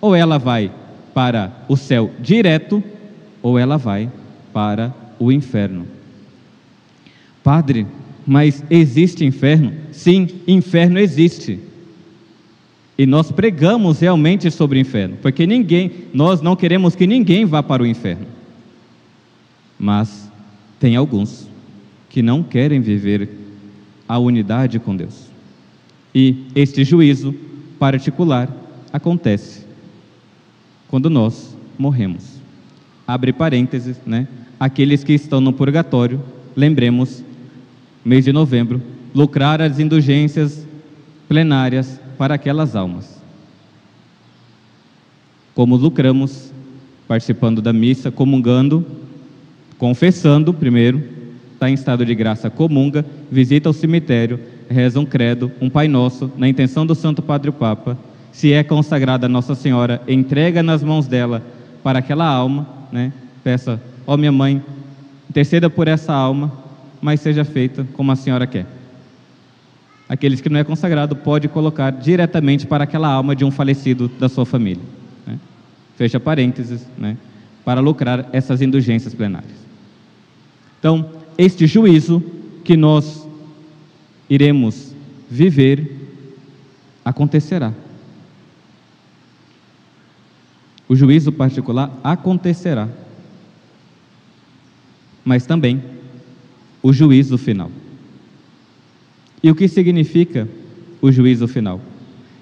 ou 0.00 0.16
ela 0.16 0.40
vai 0.40 0.72
para 1.14 1.52
o 1.68 1.76
céu 1.76 2.10
direto, 2.18 2.82
ou 3.40 3.56
ela 3.56 3.76
vai 3.76 4.10
para 4.52 4.92
o 5.20 5.30
inferno. 5.30 5.86
Padre, 7.44 7.86
mas 8.28 8.62
existe 8.68 9.24
inferno? 9.24 9.72
Sim, 9.90 10.28
inferno 10.46 10.98
existe. 10.98 11.58
E 12.98 13.06
nós 13.06 13.32
pregamos 13.32 14.00
realmente 14.00 14.50
sobre 14.50 14.78
o 14.78 14.82
inferno, 14.82 15.16
porque 15.22 15.46
ninguém, 15.46 15.90
nós 16.12 16.42
não 16.42 16.54
queremos 16.54 16.94
que 16.94 17.06
ninguém 17.06 17.46
vá 17.46 17.62
para 17.62 17.82
o 17.82 17.86
inferno. 17.86 18.26
Mas 19.78 20.30
tem 20.78 20.94
alguns 20.94 21.48
que 22.10 22.20
não 22.20 22.42
querem 22.42 22.82
viver 22.82 23.30
a 24.06 24.18
unidade 24.18 24.78
com 24.78 24.94
Deus. 24.94 25.28
E 26.14 26.48
este 26.54 26.84
juízo 26.84 27.34
particular 27.78 28.54
acontece 28.92 29.64
quando 30.86 31.08
nós 31.08 31.56
morremos. 31.78 32.38
Abre 33.06 33.32
parênteses, 33.32 33.96
né? 34.04 34.28
Aqueles 34.60 35.02
que 35.02 35.14
estão 35.14 35.40
no 35.40 35.54
purgatório, 35.54 36.22
lembremos, 36.54 37.24
mês 38.04 38.24
de 38.24 38.32
novembro, 38.32 38.80
lucrar 39.14 39.60
as 39.60 39.78
indulgências 39.78 40.66
plenárias 41.28 42.00
para 42.16 42.34
aquelas 42.34 42.74
almas. 42.74 43.20
Como 45.54 45.76
lucramos 45.76 46.52
participando 47.06 47.62
da 47.62 47.72
missa, 47.72 48.10
comungando, 48.10 48.84
confessando 49.78 50.52
primeiro, 50.52 51.02
está 51.54 51.68
em 51.68 51.74
estado 51.74 52.04
de 52.04 52.14
graça, 52.14 52.50
comunga, 52.50 53.04
visita 53.30 53.70
o 53.70 53.72
cemitério, 53.72 54.38
reza 54.68 55.00
um 55.00 55.06
credo, 55.06 55.50
um 55.60 55.70
Pai 55.70 55.88
Nosso, 55.88 56.30
na 56.36 56.48
intenção 56.48 56.86
do 56.86 56.94
Santo 56.94 57.22
Padre 57.22 57.50
Papa, 57.50 57.98
se 58.30 58.52
é 58.52 58.62
consagrada 58.62 59.26
a 59.26 59.28
Nossa 59.28 59.54
Senhora, 59.54 60.00
entrega 60.06 60.62
nas 60.62 60.82
mãos 60.82 61.08
dela 61.08 61.42
para 61.82 61.98
aquela 61.98 62.26
alma, 62.26 62.68
né? 62.92 63.12
Peça, 63.42 63.80
ó 64.06 64.16
minha 64.16 64.30
mãe, 64.30 64.62
interceda 65.28 65.68
por 65.68 65.88
essa 65.88 66.12
alma, 66.12 66.52
mas 67.00 67.20
seja 67.20 67.44
feita 67.44 67.86
como 67.92 68.12
a 68.12 68.16
senhora 68.16 68.46
quer. 68.46 68.66
Aqueles 70.08 70.40
que 70.40 70.48
não 70.48 70.58
é 70.58 70.64
consagrado 70.64 71.14
pode 71.14 71.48
colocar 71.48 71.90
diretamente 71.90 72.66
para 72.66 72.84
aquela 72.84 73.08
alma 73.08 73.36
de 73.36 73.44
um 73.44 73.50
falecido 73.50 74.08
da 74.08 74.28
sua 74.28 74.46
família. 74.46 74.82
né? 75.26 75.38
fecha 75.96 76.18
parênteses, 76.18 76.86
né, 76.96 77.16
para 77.64 77.80
lucrar 77.80 78.28
essas 78.32 78.62
indulgências 78.62 79.14
plenárias. 79.14 79.58
Então, 80.78 81.10
este 81.36 81.66
juízo 81.66 82.22
que 82.64 82.76
nós 82.76 83.26
iremos 84.30 84.94
viver 85.30 85.96
acontecerá. 87.04 87.72
O 90.88 90.96
juízo 90.96 91.30
particular 91.30 91.90
acontecerá. 92.02 92.88
Mas 95.22 95.44
também 95.44 95.82
o 96.82 96.92
juízo 96.92 97.36
final. 97.36 97.70
E 99.42 99.50
o 99.50 99.54
que 99.54 99.68
significa 99.68 100.48
o 101.00 101.10
juízo 101.12 101.46
final? 101.46 101.80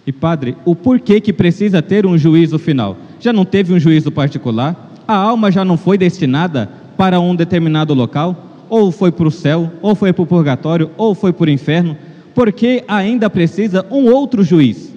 E 0.07 0.13
padre, 0.13 0.57
o 0.65 0.75
porquê 0.75 1.21
que 1.21 1.33
precisa 1.33 1.83
ter 1.83 2.07
um 2.07 2.17
juízo 2.17 2.59
final? 2.59 2.97
Já 3.21 3.33
não 3.33 3.45
teve 3.45 3.75
um 3.75 3.79
juízo 3.79 4.11
particular? 4.11 4.95
A 5.07 5.15
alma 5.15 5.51
já 5.51 5.65
não 5.65 5.77
foi 5.77 5.99
destinada 5.99 6.71
para 6.97 7.21
um 7.21 7.35
determinado 7.35 7.93
local? 7.93 8.45
Ou 8.69 8.91
foi 8.91 9.13
para 9.13 9.29
o 9.29 9.31
céu, 9.31 9.73
ou 9.83 9.95
foi 9.95 10.13
para 10.13 10.23
o 10.23 10.27
purgatório, 10.27 10.91
ou 10.97 11.15
foi 11.15 11.33
para 11.33 11.47
o 11.47 11.53
inferno? 11.53 11.97
Por 12.35 12.53
que 12.53 12.85
ainda 12.87 13.31
precisa 13.31 13.85
um 13.91 14.11
outro 14.13 14.43
juiz? 14.43 14.93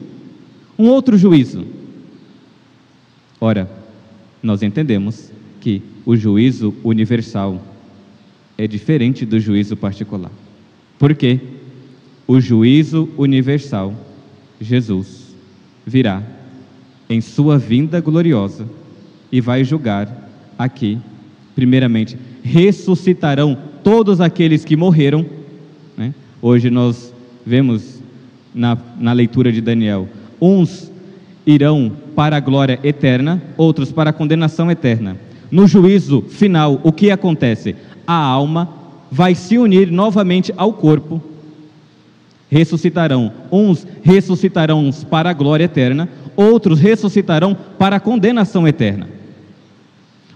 Um 0.77 0.87
outro 0.87 1.17
juízo? 1.17 1.65
Ora, 3.41 3.69
nós 4.41 4.61
entendemos 4.61 5.31
que 5.59 5.81
o 6.05 6.15
juízo 6.15 6.73
universal 6.83 7.61
é 8.59 8.67
diferente 8.67 9.25
do 9.25 9.39
juízo 9.39 9.77
particular. 9.77 10.29
Por 10.99 11.15
quê? 11.15 11.39
O 12.27 12.41
juízo 12.41 13.07
universal, 13.17 13.95
Jesus, 14.59 15.33
virá 15.87 16.21
em 17.09 17.21
sua 17.21 17.57
vinda 17.57 18.01
gloriosa 18.01 18.67
e 19.31 19.39
vai 19.39 19.63
julgar 19.63 20.29
aqui, 20.57 20.97
primeiramente, 21.55 22.17
ressuscitarão 22.43 23.57
todos 23.81 24.19
aqueles 24.19 24.65
que 24.65 24.75
morreram. 24.75 25.25
né? 25.95 26.13
Hoje 26.41 26.69
nós 26.69 27.13
vemos 27.45 28.01
na, 28.53 28.77
na 28.99 29.13
leitura 29.13 29.53
de 29.53 29.61
Daniel, 29.61 30.09
uns 30.41 30.91
irão 31.45 31.93
para 32.13 32.35
a 32.35 32.41
glória 32.41 32.77
eterna, 32.83 33.41
outros 33.55 33.89
para 33.89 34.09
a 34.09 34.13
condenação 34.13 34.69
eterna. 34.69 35.15
No 35.49 35.65
juízo 35.65 36.21
final, 36.21 36.81
o 36.83 36.91
que 36.91 37.09
acontece? 37.09 37.73
A 38.09 38.15
alma 38.15 38.67
vai 39.11 39.35
se 39.35 39.55
unir 39.59 39.91
novamente 39.91 40.51
ao 40.57 40.73
corpo, 40.73 41.21
ressuscitarão. 42.49 43.31
Uns 43.51 43.85
ressuscitarão 44.01 44.89
para 45.11 45.29
a 45.29 45.33
glória 45.33 45.65
eterna, 45.65 46.09
outros 46.35 46.79
ressuscitarão 46.79 47.55
para 47.77 47.97
a 47.97 47.99
condenação 47.99 48.67
eterna. 48.67 49.07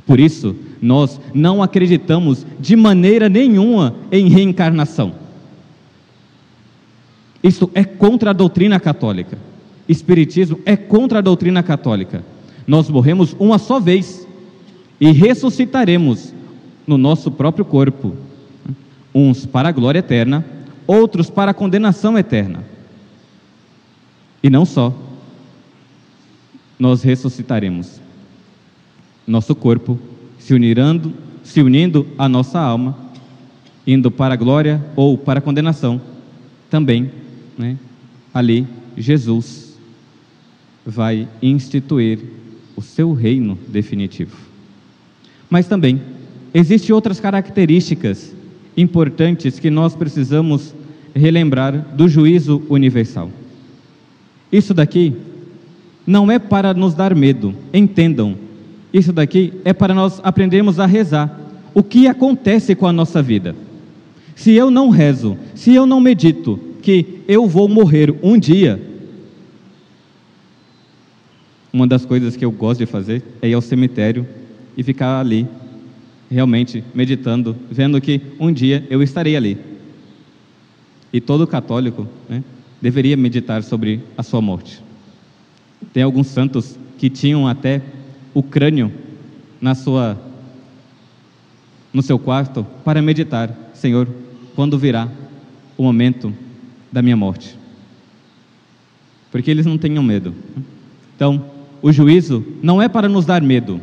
Por 0.05 0.19
isso, 0.19 0.55
nós 0.79 1.19
não 1.33 1.63
acreditamos 1.63 2.45
de 2.59 2.75
maneira 2.75 3.27
nenhuma 3.27 3.95
em 4.11 4.29
reencarnação. 4.29 5.15
Isso 7.41 7.71
é 7.73 7.83
contra 7.83 8.29
a 8.29 8.33
doutrina 8.33 8.79
católica. 8.79 9.35
Espiritismo 9.89 10.59
é 10.63 10.77
contra 10.77 11.17
a 11.17 11.23
doutrina 11.23 11.63
católica. 11.63 12.23
Nós 12.67 12.87
morremos 12.87 13.35
uma 13.39 13.57
só 13.57 13.79
vez 13.79 14.27
e 15.01 15.11
ressuscitaremos 15.11 16.35
no 16.85 16.97
nosso 16.97 17.31
próprio 17.31 17.65
corpo, 17.65 18.15
uns 19.13 19.45
para 19.45 19.69
a 19.69 19.71
glória 19.71 19.99
eterna, 19.99 20.45
outros 20.85 21.29
para 21.29 21.51
a 21.51 21.53
condenação 21.53 22.17
eterna. 22.17 22.63
E 24.41 24.49
não 24.49 24.65
só, 24.65 24.93
nós 26.77 27.01
ressuscitaremos. 27.01 28.01
Nosso 29.25 29.55
corpo 29.55 29.97
se 30.37 30.53
unirando, 30.53 31.13
se 31.43 31.61
unindo 31.61 32.05
à 32.17 32.27
nossa 32.27 32.59
alma, 32.59 32.97
indo 33.87 34.11
para 34.11 34.33
a 34.33 34.37
glória 34.37 34.83
ou 34.95 35.17
para 35.17 35.39
a 35.39 35.41
condenação. 35.41 36.01
Também, 36.69 37.11
né, 37.57 37.77
ali 38.33 38.67
Jesus 38.97 39.77
vai 40.85 41.27
instituir 41.41 42.19
o 42.75 42.81
seu 42.81 43.13
reino 43.13 43.57
definitivo. 43.67 44.35
Mas 45.49 45.67
também 45.67 46.01
existem 46.53 46.93
outras 46.93 47.19
características 47.19 48.33
importantes 48.75 49.59
que 49.59 49.69
nós 49.69 49.95
precisamos 49.95 50.73
relembrar 51.15 51.73
do 51.95 52.07
juízo 52.07 52.63
universal. 52.69 53.29
Isso 54.51 54.73
daqui 54.73 55.15
não 56.05 56.29
é 56.29 56.37
para 56.37 56.73
nos 56.73 56.93
dar 56.93 57.15
medo, 57.15 57.55
entendam. 57.73 58.35
Isso 58.91 59.11
daqui 59.11 59.53
é 59.63 59.73
para 59.73 59.93
nós 59.93 60.19
aprendermos 60.23 60.79
a 60.79 60.85
rezar. 60.85 61.39
O 61.73 61.81
que 61.81 62.07
acontece 62.07 62.75
com 62.75 62.85
a 62.85 62.93
nossa 62.93 63.21
vida? 63.21 63.55
Se 64.35 64.51
eu 64.51 64.69
não 64.69 64.89
rezo, 64.89 65.37
se 65.55 65.73
eu 65.73 65.85
não 65.85 65.99
medito 65.99 66.59
que 66.81 67.19
eu 67.27 67.47
vou 67.47 67.67
morrer 67.67 68.13
um 68.21 68.37
dia, 68.37 68.79
uma 71.71 71.87
das 71.87 72.05
coisas 72.05 72.35
que 72.35 72.45
eu 72.45 72.51
gosto 72.51 72.79
de 72.79 72.85
fazer 72.85 73.23
é 73.41 73.49
ir 73.49 73.53
ao 73.53 73.61
cemitério 73.61 74.27
e 74.77 74.83
ficar 74.83 75.19
ali, 75.19 75.47
realmente 76.33 76.83
meditando, 76.93 77.55
vendo 77.69 78.01
que 78.01 78.19
um 78.39 78.51
dia 78.51 78.85
eu 78.89 79.01
estarei 79.01 79.35
ali. 79.37 79.57
E 81.13 81.21
todo 81.21 81.45
católico 81.45 82.07
né, 82.27 82.43
deveria 82.81 83.15
meditar 83.15 83.61
sobre 83.63 84.01
a 84.17 84.23
sua 84.23 84.41
morte. 84.41 84.81
Tem 85.93 86.01
alguns 86.01 86.27
santos 86.27 86.77
que 86.97 87.09
tinham 87.09 87.47
até 87.47 87.81
o 88.33 88.41
crânio 88.41 88.91
na 89.61 89.75
sua 89.75 90.19
no 91.93 92.01
seu 92.01 92.17
quarto 92.17 92.65
para 92.83 93.03
meditar, 93.03 93.55
Senhor, 93.75 94.07
quando 94.55 94.79
virá 94.79 95.07
o 95.77 95.83
momento 95.83 96.33
da 96.91 97.03
minha 97.03 97.15
morte. 97.15 97.55
Porque 99.31 99.51
eles 99.51 99.67
não 99.67 99.77
tenham 99.77 100.01
medo. 100.01 100.33
Então, 101.15 101.45
o 101.83 101.91
juízo 101.91 102.43
não 102.63 102.81
é 102.81 102.89
para 102.89 103.07
nos 103.07 103.25
dar 103.25 103.43
medo, 103.43 103.79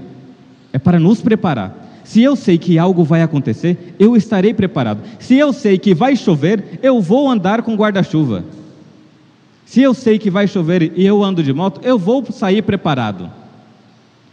é 0.72 0.78
para 0.78 0.98
nos 0.98 1.20
preparar. 1.20 1.79
Se 2.10 2.24
eu 2.24 2.34
sei 2.34 2.58
que 2.58 2.76
algo 2.76 3.04
vai 3.04 3.22
acontecer, 3.22 3.94
eu 3.96 4.16
estarei 4.16 4.52
preparado. 4.52 5.00
Se 5.20 5.38
eu 5.38 5.52
sei 5.52 5.78
que 5.78 5.94
vai 5.94 6.16
chover, 6.16 6.80
eu 6.82 7.00
vou 7.00 7.30
andar 7.30 7.62
com 7.62 7.76
guarda-chuva. 7.76 8.44
Se 9.64 9.80
eu 9.80 9.94
sei 9.94 10.18
que 10.18 10.28
vai 10.28 10.48
chover 10.48 10.92
e 10.96 11.06
eu 11.06 11.22
ando 11.22 11.40
de 11.40 11.52
moto, 11.52 11.80
eu 11.84 11.96
vou 11.96 12.26
sair 12.32 12.62
preparado. 12.62 13.30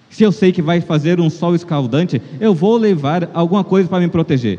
Se 0.10 0.24
eu 0.24 0.32
sei 0.32 0.52
que 0.52 0.60
vai 0.60 0.82
fazer 0.82 1.20
um 1.20 1.30
sol 1.30 1.54
escaldante, 1.54 2.20
eu 2.40 2.52
vou 2.52 2.78
levar 2.78 3.30
alguma 3.32 3.64
coisa 3.64 3.88
para 3.88 4.00
me 4.00 4.08
proteger. 4.08 4.58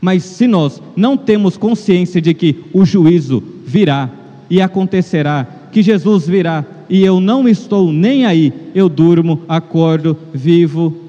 Mas 0.00 0.24
se 0.24 0.48
nós 0.48 0.82
não 0.96 1.16
temos 1.16 1.56
consciência 1.56 2.20
de 2.20 2.34
que 2.34 2.64
o 2.72 2.84
juízo 2.84 3.40
virá 3.64 4.10
e 4.50 4.60
acontecerá, 4.60 5.46
que 5.70 5.80
Jesus 5.80 6.26
virá 6.26 6.64
e 6.88 7.04
eu 7.04 7.20
não 7.20 7.48
estou 7.48 7.92
nem 7.92 8.26
aí, 8.26 8.52
eu 8.74 8.88
durmo, 8.88 9.42
acordo, 9.48 10.18
vivo, 10.34 11.08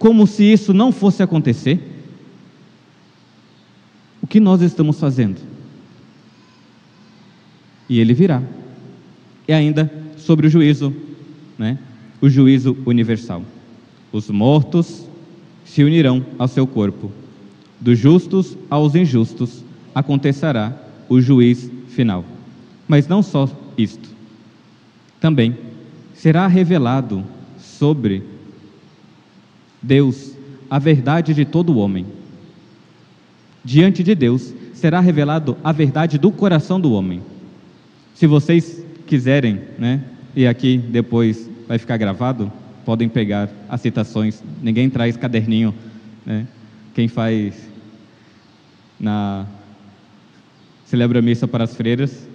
como 0.00 0.26
se 0.26 0.44
isso 0.44 0.72
não 0.72 0.90
fosse 0.90 1.22
acontecer, 1.22 1.78
o 4.22 4.26
que 4.26 4.40
nós 4.40 4.62
estamos 4.62 4.98
fazendo? 4.98 5.38
E 7.86 8.00
ele 8.00 8.14
virá. 8.14 8.42
E 9.46 9.52
ainda 9.52 9.92
sobre 10.16 10.46
o 10.46 10.50
juízo, 10.50 10.96
né? 11.58 11.78
o 12.18 12.30
juízo 12.30 12.78
universal. 12.86 13.42
Os 14.10 14.30
mortos 14.30 15.06
se 15.66 15.84
unirão 15.84 16.24
ao 16.38 16.48
seu 16.48 16.66
corpo. 16.66 17.12
Dos 17.78 17.98
justos 17.98 18.56
aos 18.70 18.94
injustos 18.94 19.62
acontecerá 19.94 20.74
o 21.10 21.20
juiz 21.20 21.70
final. 21.88 22.24
Mas 22.88 23.06
não 23.06 23.22
só 23.22 23.46
isto. 23.76 24.08
Também 25.20 25.58
será 26.14 26.46
revelado 26.46 27.22
sobre 27.58 28.29
Deus 29.82 30.36
a 30.70 30.78
verdade 30.78 31.34
de 31.34 31.44
todo 31.44 31.78
homem. 31.78 32.06
Diante 33.64 34.02
de 34.02 34.14
Deus 34.14 34.54
será 34.72 35.00
revelado 35.00 35.56
a 35.62 35.72
verdade 35.72 36.16
do 36.16 36.30
coração 36.30 36.80
do 36.80 36.92
homem. 36.92 37.22
Se 38.14 38.26
vocês 38.26 38.84
quiserem, 39.06 39.60
né, 39.78 40.02
e 40.34 40.46
aqui 40.46 40.78
depois 40.78 41.48
vai 41.66 41.78
ficar 41.78 41.96
gravado, 41.96 42.50
podem 42.84 43.08
pegar 43.08 43.48
as 43.68 43.80
citações. 43.80 44.42
Ninguém 44.62 44.88
traz 44.88 45.16
caderninho, 45.16 45.74
né? 46.24 46.46
Quem 46.94 47.08
faz 47.08 47.54
na 48.98 49.46
celebra 50.84 51.22
missa 51.22 51.46
para 51.46 51.64
as 51.64 51.74
freiras. 51.74 52.28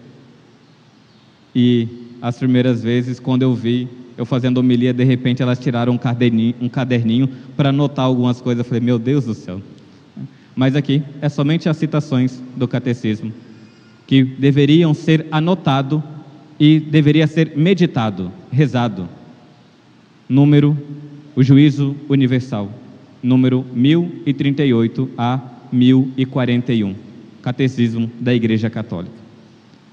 E 1.54 1.88
as 2.22 2.38
primeiras 2.38 2.82
vezes, 2.82 3.20
quando 3.20 3.42
eu 3.42 3.54
vi 3.54 3.88
eu 4.18 4.26
fazendo 4.26 4.58
homilia, 4.58 4.94
de 4.94 5.04
repente 5.04 5.42
elas 5.42 5.60
tiraram 5.60 5.94
um 5.94 5.98
caderninho, 5.98 6.56
um 6.62 6.70
caderninho 6.70 7.30
para 7.56 7.70
anotar 7.70 8.06
algumas 8.06 8.40
coisas. 8.40 8.60
Eu 8.60 8.66
falei, 8.66 8.82
meu 8.82 8.98
Deus 8.98 9.26
do 9.26 9.34
céu. 9.34 9.62
Mas 10.56 10.76
aqui 10.76 11.04
é 11.22 11.28
somente 11.28 11.68
as 11.68 11.78
citações 11.78 12.42
do 12.56 12.68
catecismo 12.68 13.34
que 14.08 14.24
deveriam 14.24 14.94
ser 14.94 15.26
anotado 15.32 16.02
e 16.60 16.80
deveria 16.80 17.28
ser 17.28 17.54
meditado, 17.58 18.32
rezado. 18.52 19.10
número, 20.30 20.78
o 21.36 21.44
juízo 21.44 21.96
universal, 22.08 22.72
número 23.22 23.66
1038 23.74 25.10
a 25.18 25.40
1041, 25.72 26.96
Catecismo 27.42 28.10
da 28.20 28.34
Igreja 28.34 28.70
Católica. 28.70 29.14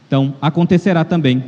Então, 0.06 0.34
acontecerá 0.40 1.04
também 1.04 1.42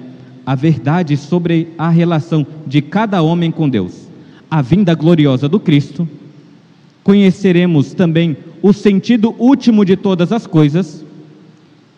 a 0.47 0.55
verdade 0.55 1.17
sobre 1.17 1.69
a 1.79 1.89
relação 1.89 2.47
de 2.67 2.83
cada 2.83 3.23
homem 3.23 3.51
com 3.51 3.69
Deus, 3.69 4.09
a 4.51 4.61
vinda 4.61 4.95
gloriosa 4.95 5.49
do 5.49 5.59
Cristo. 5.59 6.09
Conheceremos 7.03 7.95
também 7.95 8.37
o 8.63 8.73
sentido 8.73 9.35
último 9.39 9.85
de 9.85 9.97
todas 9.97 10.33
as 10.33 10.47
coisas, 10.47 11.05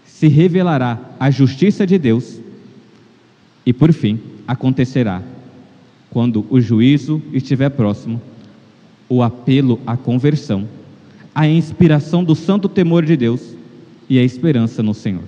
se 0.04 0.28
revelará 0.28 0.98
a 1.20 1.30
justiça 1.30 1.86
de 1.86 1.98
Deus 1.98 2.40
e, 3.64 3.72
por 3.72 3.92
fim, 3.92 4.18
acontecerá, 4.46 5.22
quando 6.10 6.46
o 6.48 6.60
juízo 6.60 7.20
estiver 7.32 7.68
próximo, 7.70 8.20
o 9.08 9.22
apelo 9.22 9.80
à 9.86 9.96
conversão, 9.96 10.66
a 11.34 11.46
inspiração 11.46 12.24
do 12.24 12.34
santo 12.34 12.68
temor 12.68 13.04
de 13.04 13.16
Deus 13.16 13.54
e 14.08 14.18
a 14.18 14.22
esperança 14.22 14.82
no 14.82 14.94
Senhor. 14.94 15.24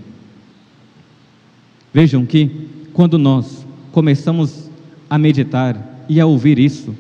Vejam 1.92 2.24
que, 2.24 2.68
quando 2.98 3.16
nós 3.16 3.64
começamos 3.92 4.68
a 5.08 5.16
meditar 5.16 6.04
e 6.08 6.20
a 6.20 6.26
ouvir 6.26 6.58
isso, 6.58 6.92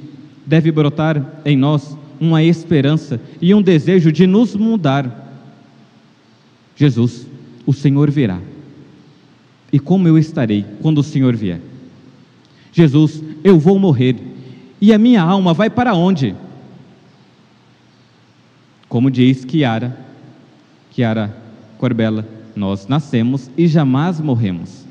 deve 0.46 0.70
brotar 0.70 1.40
em 1.44 1.56
nós 1.56 1.98
uma 2.20 2.40
esperança 2.40 3.20
e 3.42 3.52
um 3.52 3.60
desejo 3.60 4.12
de 4.12 4.24
nos 4.24 4.54
mudar. 4.54 5.34
Jesus, 6.76 7.26
o 7.66 7.72
Senhor 7.72 8.12
virá. 8.12 8.38
E 9.72 9.80
como 9.80 10.06
eu 10.06 10.16
estarei 10.16 10.64
quando 10.80 10.98
o 10.98 11.02
Senhor 11.02 11.34
vier? 11.34 11.60
Jesus, 12.72 13.20
eu 13.42 13.58
vou 13.58 13.76
morrer. 13.76 14.14
E 14.80 14.92
a 14.92 14.98
minha 14.98 15.20
alma 15.20 15.52
vai 15.52 15.68
para 15.68 15.94
onde? 15.94 16.32
Como 18.88 19.10
diz 19.10 19.44
Kiara, 19.44 19.98
Kiara 20.92 21.36
Corbella, 21.76 22.24
nós 22.54 22.86
nascemos 22.86 23.50
e 23.58 23.66
jamais 23.66 24.20
morremos. 24.20 24.86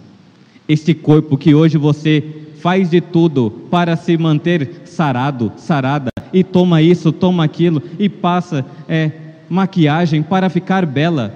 Este 0.67 0.93
corpo 0.93 1.37
que 1.37 1.55
hoje 1.55 1.77
você 1.77 2.23
faz 2.59 2.89
de 2.89 2.99
tudo 2.99 3.49
para 3.69 3.95
se 3.95 4.17
manter 4.17 4.81
sarado, 4.85 5.51
sarada, 5.57 6.09
e 6.33 6.43
toma 6.43 6.81
isso, 6.81 7.11
toma 7.11 7.43
aquilo, 7.43 7.81
e 7.97 8.09
passa 8.09 8.65
é, 8.87 9.11
maquiagem 9.49 10.21
para 10.21 10.49
ficar 10.49 10.85
bela. 10.85 11.33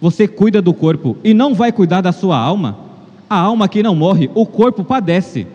Você 0.00 0.26
cuida 0.26 0.62
do 0.62 0.72
corpo 0.72 1.16
e 1.22 1.34
não 1.34 1.54
vai 1.54 1.72
cuidar 1.72 2.00
da 2.00 2.12
sua 2.12 2.38
alma. 2.38 2.78
A 3.28 3.38
alma 3.38 3.68
que 3.68 3.82
não 3.82 3.94
morre, 3.94 4.30
o 4.34 4.46
corpo 4.46 4.84
padece. 4.84 5.46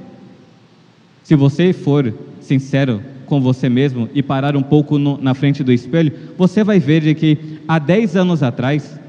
Se 1.23 1.35
você 1.35 1.71
for 1.71 2.13
sincero 2.41 3.01
com 3.25 3.39
você 3.39 3.69
mesmo 3.69 4.09
e 4.13 4.21
parar 4.21 4.57
um 4.57 4.63
pouco 4.63 4.97
no, 4.97 5.17
na 5.17 5.33
frente 5.33 5.63
do 5.63 5.71
espelho, 5.71 6.11
você 6.37 6.63
vai 6.63 6.79
ver 6.79 7.01
de 7.01 7.15
que 7.15 7.59
há 7.67 7.79
10 7.79 8.17
anos 8.17 8.43
atrás 8.43 8.99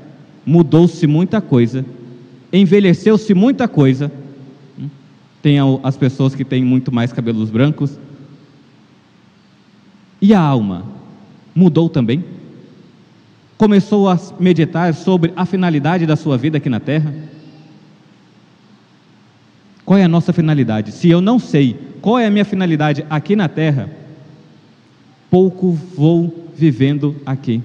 mudou-se 0.46 1.04
muita 1.06 1.40
coisa, 1.40 1.84
envelheceu-se 2.52 3.32
muita 3.34 3.66
coisa. 3.66 4.12
Tem 5.40 5.56
as 5.82 5.96
pessoas 5.96 6.34
que 6.34 6.44
têm 6.44 6.64
muito 6.64 6.92
mais 6.92 7.12
cabelos 7.12 7.50
brancos. 7.50 7.98
E 10.20 10.32
a 10.32 10.40
alma 10.40 10.84
mudou 11.54 11.88
também? 11.88 12.24
Começou 13.58 14.08
a 14.08 14.18
meditar 14.38 14.94
sobre 14.94 15.32
a 15.34 15.46
finalidade 15.46 16.06
da 16.06 16.16
sua 16.16 16.36
vida 16.36 16.58
aqui 16.58 16.68
na 16.68 16.78
terra? 16.78 17.12
Qual 19.84 19.98
é 19.98 20.04
a 20.04 20.08
nossa 20.08 20.32
finalidade? 20.32 20.92
Se 20.92 21.08
eu 21.10 21.20
não 21.20 21.38
sei 21.38 21.76
qual 22.00 22.18
é 22.18 22.26
a 22.26 22.30
minha 22.30 22.44
finalidade 22.44 23.04
aqui 23.10 23.34
na 23.34 23.48
terra, 23.48 23.90
pouco 25.28 25.72
vou 25.72 26.50
vivendo 26.56 27.16
aqui. 27.26 27.60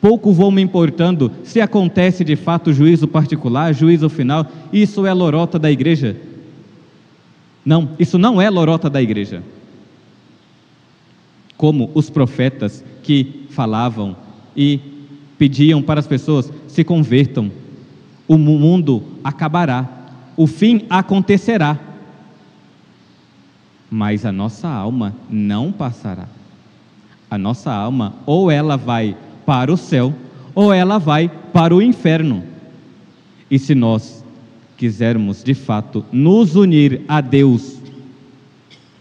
Pouco 0.00 0.32
vou 0.32 0.50
me 0.50 0.60
importando 0.62 1.32
se 1.42 1.60
acontece 1.60 2.22
de 2.22 2.36
fato 2.36 2.72
juízo 2.72 3.08
particular, 3.08 3.74
juízo 3.74 4.08
final. 4.08 4.46
Isso 4.72 5.06
é 5.06 5.12
lorota 5.12 5.58
da 5.58 5.70
igreja? 5.70 6.16
Não, 7.64 7.90
isso 7.98 8.18
não 8.18 8.40
é 8.40 8.48
lorota 8.48 8.88
da 8.88 9.02
igreja. 9.02 9.42
Como 11.56 11.90
os 11.94 12.10
profetas 12.10 12.84
que 13.02 13.46
falavam 13.50 14.14
e 14.54 14.78
pediam 15.38 15.82
para 15.82 15.98
as 15.98 16.06
pessoas 16.06 16.52
se 16.68 16.84
convertam, 16.84 17.50
o 18.28 18.36
mundo 18.36 19.02
acabará, 19.24 19.88
o 20.36 20.46
fim 20.46 20.84
acontecerá, 20.90 21.78
mas 23.90 24.26
a 24.26 24.32
nossa 24.32 24.68
alma 24.68 25.14
não 25.30 25.72
passará. 25.72 26.28
A 27.30 27.38
nossa 27.38 27.72
alma, 27.72 28.14
ou 28.26 28.50
ela 28.50 28.76
vai 28.76 29.16
para 29.46 29.72
o 29.72 29.76
céu, 29.76 30.12
ou 30.54 30.72
ela 30.72 30.98
vai 30.98 31.30
para 31.52 31.74
o 31.74 31.80
inferno. 31.80 32.42
E 33.50 33.58
se 33.58 33.74
nós 33.74 34.24
quisermos 34.76 35.42
de 35.42 35.54
fato 35.54 36.04
nos 36.12 36.56
unir 36.56 37.00
a 37.08 37.20
Deus, 37.20 37.78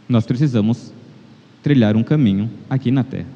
nós 0.07 0.25
precisamos 0.25 0.93
trilhar 1.63 1.95
um 1.95 2.03
caminho 2.03 2.49
aqui 2.69 2.91
na 2.91 3.03
terra. 3.03 3.27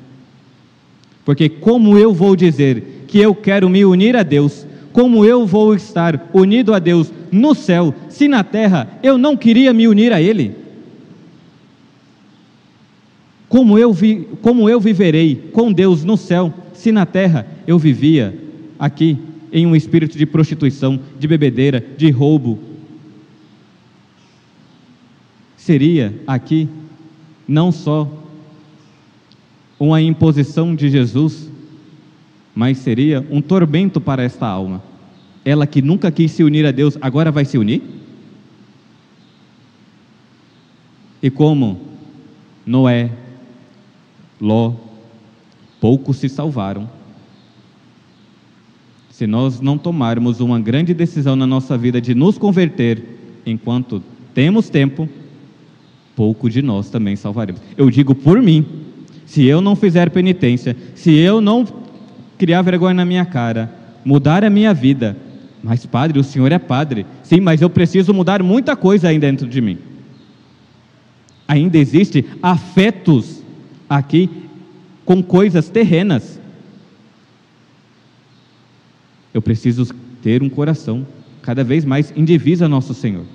Porque 1.26 1.50
como 1.50 1.98
eu 1.98 2.13
vou 2.13 2.36
dizer 2.36 3.06
que 3.08 3.17
eu 3.17 3.34
quero 3.34 3.69
me 3.69 3.84
unir 3.84 4.15
a 4.15 4.24
Deus, 4.24 4.65
como 4.93 5.26
eu 5.26 5.45
vou 5.45 5.74
estar 5.74 6.30
unido 6.34 6.74
a 6.74 6.80
Deus 6.80 7.12
no 7.32 7.54
céu, 7.56 7.93
se 8.10 8.28
na 8.28 8.43
terra 8.43 8.88
eu 9.02 9.17
não 9.17 9.36
queria 9.36 9.74
me 9.74 9.88
unir 9.88 10.13
a 10.13 10.22
Ele? 10.22 10.56
Como 13.48 13.80
eu, 13.80 13.91
vi, 13.91 14.28
como 14.43 14.69
eu 14.69 14.80
viverei 14.80 15.50
com 15.52 15.72
Deus 15.72 16.04
no 16.04 16.15
céu, 16.15 16.54
se 16.80 16.94
na 16.94 17.06
terra 17.06 17.46
eu 17.68 17.78
vivia 17.78 18.42
aqui 18.80 19.18
em 19.52 19.65
um 19.65 19.76
espírito 19.76 20.18
de 20.18 20.26
prostituição, 20.26 20.98
de 21.20 21.28
bebedeira, 21.28 21.86
de 21.98 22.10
roubo? 22.10 22.58
Seria 25.58 26.15
aqui 26.26 26.70
não 27.46 27.70
só 27.70 28.10
uma 29.78 30.02
imposição 30.02 30.74
de 30.74 30.89
Jesus, 30.89 31.52
mas 32.56 32.78
seria 32.78 33.28
um 33.30 33.42
tormento 33.42 34.00
para 34.00 34.24
esta 34.24 34.48
alma. 34.48 34.82
Ela 35.44 35.68
que 35.68 35.82
nunca 35.82 36.10
quis 36.10 36.32
se 36.32 36.46
unir 36.46 36.65
a 36.65 36.72
Deus, 36.72 36.98
agora 37.02 37.30
vai 37.30 37.44
se 37.44 37.58
unir? 37.58 37.82
E 41.22 41.30
como 41.30 41.82
Noé, 42.65 43.12
Ló, 44.39 44.88
poucos 45.80 46.18
se 46.18 46.30
salvaram. 46.30 46.89
Se 49.12 49.28
nós 49.28 49.60
não 49.60 49.78
tomarmos 49.78 50.39
uma 50.39 50.60
grande 50.60 50.94
decisão 50.94 51.36
na 51.36 51.46
nossa 51.46 51.78
vida 51.78 52.00
de 52.00 52.15
nos 52.15 52.38
converter 52.38 53.04
enquanto 53.46 54.02
temos 54.34 54.70
tempo, 54.70 55.10
pouco 56.15 56.50
de 56.50 56.62
nós 56.62 56.89
também 56.89 57.15
salvaremos. 57.15 57.62
Eu 57.78 57.89
digo 57.89 58.15
por 58.15 58.42
mim, 58.42 58.65
se 59.26 59.46
eu 59.46 59.62
não 59.62 59.76
fizer 59.76 60.10
penitência, 60.10 60.76
se 60.96 61.13
eu 61.13 61.42
não 61.42 61.68
criar 62.38 62.62
vergonha 62.62 62.94
na 62.94 63.06
minha 63.06 63.26
cara, 63.26 63.74
mudar 64.04 64.44
a 64.44 64.50
minha 64.50 64.74
vida, 64.74 65.18
mas 65.62 65.86
padre, 65.86 66.20
o 66.20 66.24
senhor 66.24 66.52
é 66.52 66.60
padre. 66.60 67.06
Sim, 67.24 67.42
mas 67.42 67.62
eu 67.62 67.70
preciso 67.70 68.13
mudar 68.13 68.42
muita 68.42 68.76
coisa 68.76 69.10
aí 69.10 69.20
dentro 69.20 69.48
de 69.48 69.60
mim. 69.62 69.78
Ainda 71.48 71.78
existe 71.78 72.26
afetos 72.42 73.44
aqui 73.89 74.30
com 75.10 75.24
coisas 75.24 75.69
terrenas. 75.69 76.39
Eu 79.34 79.41
preciso 79.41 79.91
ter 80.22 80.43
um 80.43 80.50
coração 80.50 81.04
cada 81.41 81.63
vez 81.63 81.84
mais 81.84 82.13
em 82.15 82.24
divisa 82.24 82.65
a 82.65 82.69
nosso 82.69 82.93
Senhor. 82.93 83.26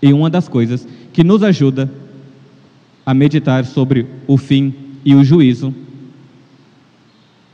E 0.00 0.12
uma 0.12 0.30
das 0.30 0.46
coisas 0.46 0.86
que 1.12 1.24
nos 1.24 1.42
ajuda 1.42 1.90
a 3.04 3.12
meditar 3.12 3.64
sobre 3.64 4.06
o 4.28 4.36
fim 4.36 4.72
e 5.04 5.12
o 5.16 5.24
juízo, 5.24 5.74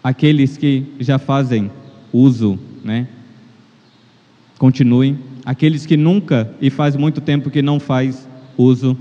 aqueles 0.04 0.58
que 0.58 0.84
já 1.00 1.18
fazem 1.18 1.70
uso, 2.12 2.58
né? 2.84 3.08
Continuem. 4.58 5.18
Aqueles 5.46 5.86
que 5.86 5.96
nunca 5.96 6.54
e 6.60 6.68
faz 6.68 6.96
muito 6.96 7.22
tempo 7.22 7.48
que 7.48 7.62
não 7.62 7.80
faz 7.80 8.28
uso, 8.58 8.94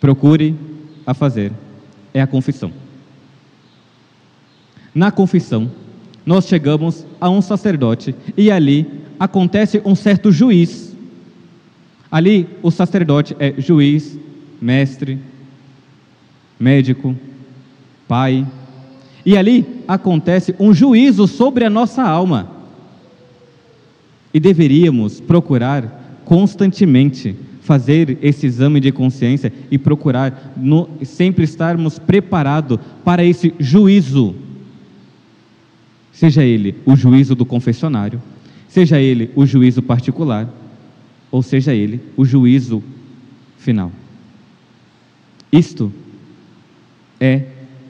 procure 0.00 0.56
a 1.06 1.14
fazer. 1.14 1.52
É 2.14 2.20
a 2.20 2.26
confissão. 2.28 2.72
Na 4.94 5.10
confissão, 5.10 5.68
nós 6.24 6.46
chegamos 6.46 7.04
a 7.20 7.28
um 7.28 7.42
sacerdote 7.42 8.14
e 8.36 8.52
ali 8.52 8.86
acontece 9.18 9.82
um 9.84 9.96
certo 9.96 10.30
juiz. 10.30 10.94
Ali 12.10 12.48
o 12.62 12.70
sacerdote 12.70 13.34
é 13.40 13.60
juiz, 13.60 14.16
mestre, 14.62 15.18
médico, 16.58 17.16
pai. 18.06 18.46
E 19.26 19.36
ali 19.36 19.66
acontece 19.88 20.54
um 20.60 20.72
juízo 20.72 21.26
sobre 21.26 21.64
a 21.64 21.70
nossa 21.70 22.04
alma. 22.04 22.48
E 24.32 24.38
deveríamos 24.38 25.20
procurar 25.20 26.20
constantemente 26.24 27.36
fazer 27.64 28.18
esse 28.20 28.44
exame 28.46 28.78
de 28.78 28.92
consciência 28.92 29.50
e 29.70 29.78
procurar 29.78 30.52
no, 30.54 30.86
sempre 31.02 31.44
estarmos 31.44 31.98
preparados 31.98 32.78
para 33.02 33.24
esse 33.24 33.54
juízo. 33.58 34.34
Seja 36.12 36.44
ele 36.44 36.76
o 36.84 36.94
juízo 36.94 37.34
do 37.34 37.46
confessionário, 37.46 38.20
seja 38.68 39.00
ele 39.00 39.30
o 39.34 39.46
juízo 39.46 39.80
particular, 39.80 40.46
ou 41.30 41.42
seja 41.42 41.74
ele 41.74 42.00
o 42.18 42.24
juízo 42.24 42.84
final. 43.56 43.90
Isto 45.50 45.90
é 47.18 47.44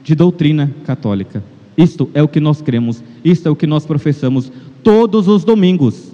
de 0.05 0.15
doutrina 0.15 0.73
católica. 0.87 1.43
Isto 1.77 2.09
é 2.15 2.23
o 2.23 2.29
que 2.29 2.39
nós 2.39 2.63
cremos, 2.63 3.03
isto 3.25 3.49
é 3.49 3.51
o 3.51 3.57
que 3.57 3.67
nós 3.67 3.85
professamos 3.85 4.53
todos 4.85 5.27
os 5.27 5.43
domingos. 5.43 6.13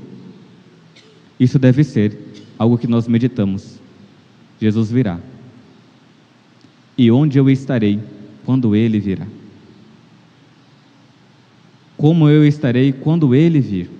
Isso 1.38 1.58
deve 1.58 1.84
ser 1.84 2.29
algo 2.60 2.76
que 2.76 2.86
nós 2.86 3.08
meditamos. 3.08 3.80
Jesus 4.60 4.90
virá. 4.90 5.18
E 6.98 7.10
onde 7.10 7.38
eu 7.38 7.48
estarei 7.48 7.98
quando 8.44 8.76
ele 8.76 9.00
virá? 9.00 9.26
Como 11.96 12.28
eu 12.28 12.44
estarei 12.46 12.92
quando 12.92 13.34
ele 13.34 13.60
vir? 13.60 13.90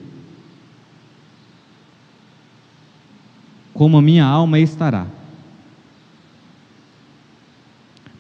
Como 3.72 3.96
a 3.96 4.02
minha 4.02 4.26
alma 4.26 4.58
estará? 4.58 5.06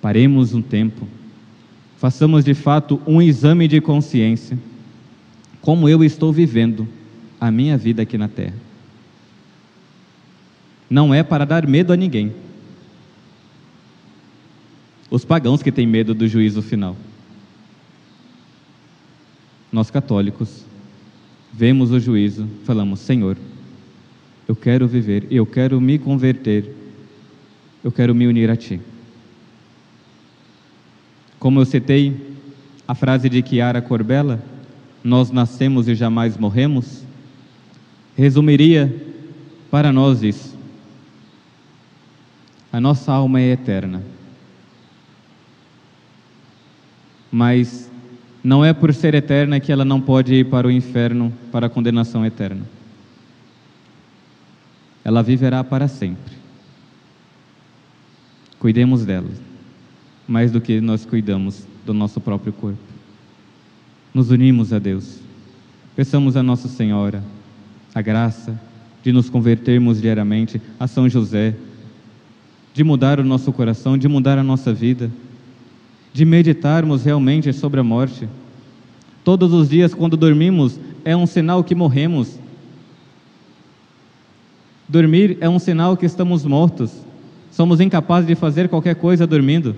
Paremos 0.00 0.54
um 0.54 0.62
tempo, 0.62 1.06
façamos 1.98 2.46
de 2.46 2.54
fato 2.54 2.98
um 3.06 3.20
exame 3.20 3.68
de 3.68 3.78
consciência. 3.78 4.58
Como 5.60 5.86
eu 5.86 6.02
estou 6.02 6.32
vivendo 6.32 6.88
a 7.38 7.50
minha 7.50 7.76
vida 7.76 8.00
aqui 8.00 8.16
na 8.16 8.28
terra? 8.28 8.69
Não 10.90 11.14
é 11.14 11.22
para 11.22 11.46
dar 11.46 11.68
medo 11.68 11.92
a 11.92 11.96
ninguém. 11.96 12.34
Os 15.08 15.24
pagãos 15.24 15.62
que 15.62 15.70
têm 15.70 15.86
medo 15.86 16.12
do 16.12 16.26
juízo 16.26 16.60
final. 16.60 16.96
Nós 19.70 19.88
católicos 19.88 20.64
vemos 21.52 21.92
o 21.92 22.00
juízo, 22.00 22.48
falamos: 22.64 22.98
Senhor, 22.98 23.36
eu 24.48 24.56
quero 24.56 24.88
viver, 24.88 25.26
eu 25.30 25.46
quero 25.46 25.80
me 25.80 25.96
converter, 25.96 26.74
eu 27.84 27.92
quero 27.92 28.14
me 28.14 28.26
unir 28.26 28.50
a 28.50 28.56
Ti. 28.56 28.80
Como 31.38 31.60
eu 31.60 31.64
citei 31.64 32.36
a 32.86 32.94
frase 32.94 33.28
de 33.28 33.42
Chiara 33.46 33.80
Corbella, 33.80 34.42
nós 35.02 35.30
nascemos 35.30 35.88
e 35.88 35.94
jamais 35.94 36.36
morremos, 36.36 37.04
resumiria 38.16 38.94
para 39.70 39.92
nós 39.92 40.22
isso. 40.22 40.59
A 42.72 42.80
nossa 42.80 43.12
alma 43.12 43.40
é 43.40 43.52
eterna. 43.52 44.02
Mas 47.30 47.90
não 48.42 48.64
é 48.64 48.72
por 48.72 48.92
ser 48.94 49.14
eterna 49.14 49.60
que 49.60 49.70
ela 49.70 49.84
não 49.84 50.00
pode 50.00 50.34
ir 50.34 50.48
para 50.48 50.66
o 50.66 50.70
inferno, 50.70 51.32
para 51.52 51.66
a 51.66 51.70
condenação 51.70 52.24
eterna. 52.24 52.62
Ela 55.04 55.22
viverá 55.22 55.62
para 55.64 55.88
sempre. 55.88 56.34
Cuidemos 58.58 59.04
dela 59.04 59.30
mais 60.30 60.52
do 60.52 60.60
que 60.60 60.80
nós 60.80 61.04
cuidamos 61.04 61.66
do 61.84 61.92
nosso 61.92 62.20
próprio 62.20 62.52
corpo. 62.52 62.78
Nos 64.14 64.30
unimos 64.30 64.72
a 64.72 64.78
Deus. 64.78 65.18
Peçamos 65.96 66.36
a 66.36 66.42
Nossa 66.42 66.68
Senhora 66.68 67.20
a 67.92 68.00
graça 68.00 68.58
de 69.02 69.10
nos 69.10 69.28
convertermos 69.28 70.00
diariamente 70.00 70.62
a 70.78 70.86
São 70.86 71.08
José, 71.08 71.56
de 72.72 72.84
mudar 72.84 73.20
o 73.20 73.24
nosso 73.24 73.52
coração, 73.52 73.98
de 73.98 74.08
mudar 74.08 74.38
a 74.38 74.42
nossa 74.42 74.72
vida, 74.72 75.10
de 76.12 76.24
meditarmos 76.24 77.04
realmente 77.04 77.52
sobre 77.52 77.80
a 77.80 77.84
morte. 77.84 78.28
Todos 79.24 79.52
os 79.52 79.68
dias, 79.68 79.94
quando 79.94 80.16
dormimos, 80.16 80.78
é 81.04 81.16
um 81.16 81.26
sinal 81.26 81.62
que 81.62 81.74
morremos. 81.74 82.38
Dormir 84.88 85.38
é 85.40 85.48
um 85.48 85.58
sinal 85.58 85.96
que 85.96 86.06
estamos 86.06 86.44
mortos. 86.44 86.92
Somos 87.50 87.80
incapazes 87.80 88.26
de 88.26 88.34
fazer 88.34 88.68
qualquer 88.68 88.94
coisa 88.94 89.26
dormindo. 89.26 89.76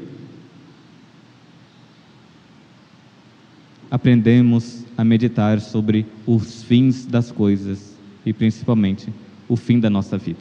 aprendemos 3.92 4.86
a 4.96 5.04
meditar 5.04 5.60
sobre 5.60 6.06
os 6.26 6.62
fins 6.62 7.04
das 7.04 7.30
coisas 7.30 7.94
e 8.24 8.32
principalmente 8.32 9.12
o 9.46 9.54
fim 9.54 9.78
da 9.78 9.90
nossa 9.90 10.16
vida. 10.16 10.40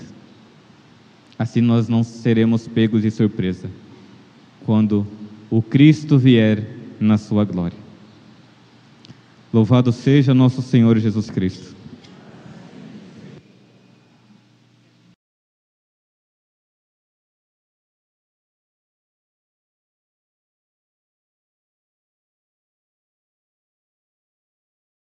Assim 1.41 1.60
nós 1.60 1.89
não 1.89 2.04
seremos 2.04 2.67
pegos 2.67 3.01
de 3.01 3.10
surpresa 3.10 3.67
quando 4.63 5.08
o 5.49 5.60
Cristo 5.60 6.15
vier 6.15 6.67
na 6.99 7.17
sua 7.17 7.43
glória. 7.43 7.80
Louvado 9.51 9.91
seja 9.91 10.36
nosso 10.36 10.62
Senhor 10.62 10.99
Jesus 10.99 11.32
Cristo. 11.32 11.75